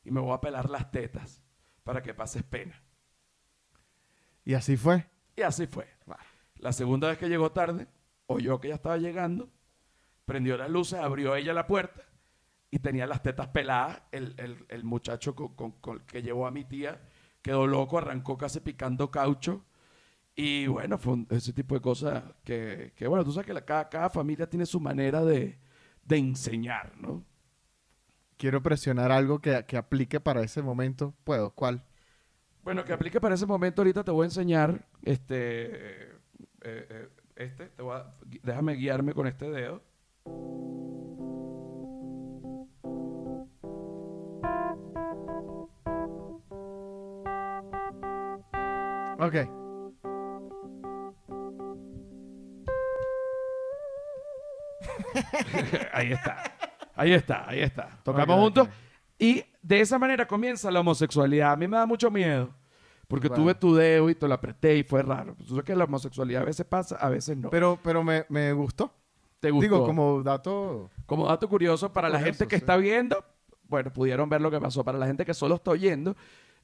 [0.04, 1.42] y me voy a pelar las tetas
[1.84, 2.82] para que pases pena.
[4.44, 5.06] Y así fue.
[5.36, 5.86] Y así fue.
[6.56, 7.86] La segunda vez que llegó tarde,
[8.26, 9.48] oyó que ya estaba llegando,
[10.24, 12.02] prendió las luces, abrió ella la puerta
[12.70, 14.02] y tenía las tetas peladas.
[14.10, 17.00] El, el- el muchacho con, con- con- que llevó a mi tía
[17.42, 19.64] quedó loco, arrancó casi picando caucho.
[20.34, 23.64] Y bueno, fue un- ese tipo de cosas que, que, bueno, tú sabes que la-
[23.64, 25.58] cada, cada familia tiene su manera de,
[26.08, 27.24] de enseñar, ¿no?
[28.36, 31.14] Quiero presionar algo que, que aplique para ese momento.
[31.24, 31.50] ¿Puedo?
[31.50, 31.84] ¿Cuál?
[32.62, 36.12] Bueno, que aplique para ese momento, ahorita te voy a enseñar, este, eh,
[36.62, 39.82] eh, este, te voy a- déjame guiarme con este dedo.
[49.18, 49.67] Ok.
[55.92, 56.42] ahí está,
[56.94, 57.88] ahí está, ahí está.
[58.02, 58.68] Tocamos juntos
[59.18, 61.52] y de esa manera comienza la homosexualidad.
[61.52, 62.54] A mí me da mucho miedo
[63.08, 63.42] porque Bueno.
[63.42, 65.34] tuve tu dedo y te lo apreté y fue raro.
[65.36, 67.50] Tú sabes que la homosexualidad a veces pasa, a veces no.
[67.50, 68.92] Pero, pero me, me gustó.
[69.40, 69.62] ¿Te gustó?
[69.62, 70.90] Digo, como dato.
[71.06, 72.60] Como dato curioso, para la gente que sí.
[72.62, 73.24] está viendo,
[73.68, 74.84] bueno, pudieron ver lo que pasó.
[74.84, 76.16] Para la gente que solo está oyendo,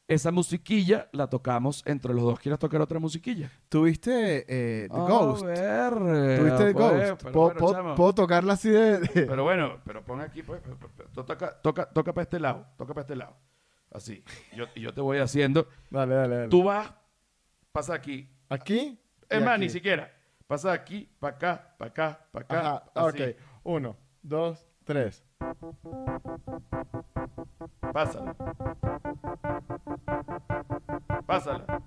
[0.07, 2.38] esa musiquilla la tocamos entre los dos.
[2.40, 3.50] ¿Quieres tocar otra musiquilla?
[3.68, 5.44] ¿Tuviste eh, The A Ghost?
[5.44, 7.22] ver, ¿Tuviste The pues, Ghost?
[7.22, 8.98] pero ¿Puedo, bueno, puedo- puedo tocarla así de...?
[9.00, 10.61] de- Pero bueno, pero pon aquí, pues.
[11.14, 12.66] Toca, toca, toca para este lado.
[12.76, 13.36] Toca para este lado.
[13.90, 14.22] Así.
[14.52, 15.68] Y yo, y yo te voy haciendo.
[15.90, 16.48] Dale, dale, dale.
[16.48, 16.92] Tú vas,
[17.72, 18.28] pasa aquí.
[18.48, 19.00] ¿Aquí?
[19.28, 20.12] Es más, ni siquiera.
[20.46, 22.61] Pasa aquí, para acá, para acá, para acá.
[22.61, 23.22] Ajá, así.
[23.22, 23.28] ok.
[23.62, 25.24] Uno, dos, tres.
[27.92, 28.34] Pásala.
[31.26, 31.82] Pásala.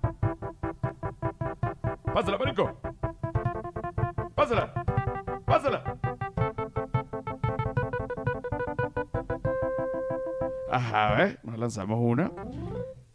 [2.14, 2.80] Pásala, marico.
[4.34, 4.72] Pásala.
[5.44, 5.98] Pásala.
[10.70, 11.38] Ajá, ¿ves?
[11.44, 12.32] Nos lanzamos una.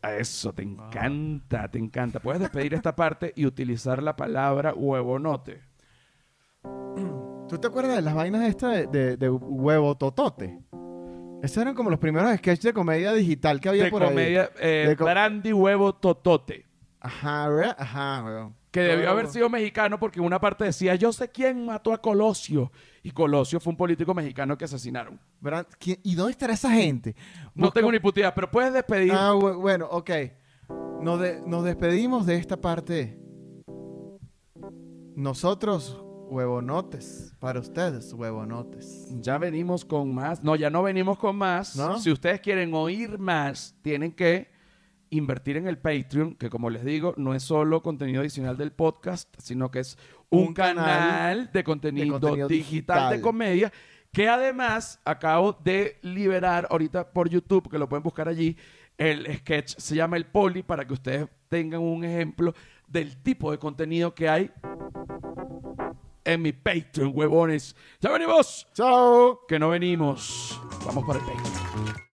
[0.01, 2.19] A eso, te encanta, te encanta.
[2.19, 5.72] Puedes despedir esta parte y utilizar la palabra huevonote.
[7.53, 10.59] ¿Tú te acuerdas de las vainas estas de, de- de huevo totote?
[11.43, 14.09] Esos eran como los primeros sketches de comedia digital que había De por ahí.
[14.09, 16.65] comedia, eh, De co- brandy huevo totote.
[16.99, 17.75] Ajá, ¿verdad?
[17.77, 18.55] Ajá, weón.
[18.71, 22.71] Que debió haber sido mexicano porque una parte decía, yo sé quién mató a Colosio.
[23.03, 25.19] Y Colosio fue un político mexicano que asesinaron.
[25.39, 27.15] Brand- ¿quién- ¿Y dónde estará esa gente?
[27.53, 29.11] No Busca- tengo ni puta idea, pero puedes despedir.
[29.13, 30.09] Ah, bu- bueno, ok.
[31.01, 33.19] Nos, de- nos despedimos de esta parte.
[35.15, 36.02] Nosotros,
[36.34, 37.34] huevonotes.
[37.39, 39.07] Para ustedes, huevonotes.
[39.21, 40.43] Ya venimos con más.
[40.43, 41.75] No, ya no venimos con más.
[41.75, 41.99] ¿No?
[41.99, 44.51] Si ustedes quieren oír más, tienen que
[45.11, 49.29] invertir en el Patreon, que como les digo, no es solo contenido adicional del podcast,
[49.38, 49.95] sino que es
[50.31, 53.21] un, Un canal, canal de contenido, contenido digital, de digital.
[53.21, 53.73] comedia,
[54.11, 58.57] que además acabo de liberar ahorita por YouTube, que lo pueden buscar allí.
[58.97, 62.55] El sketch se llama El Poli, para que ustedes tengan un ejemplo
[62.88, 64.51] del tipo de contenido que hay
[66.26, 67.76] en mi Patreon, huevones.
[67.99, 68.67] ¡Ya venimos!
[68.74, 69.41] ¡Chao!
[69.47, 70.59] que no venimos.
[70.86, 72.12] Vamos para el Patreon.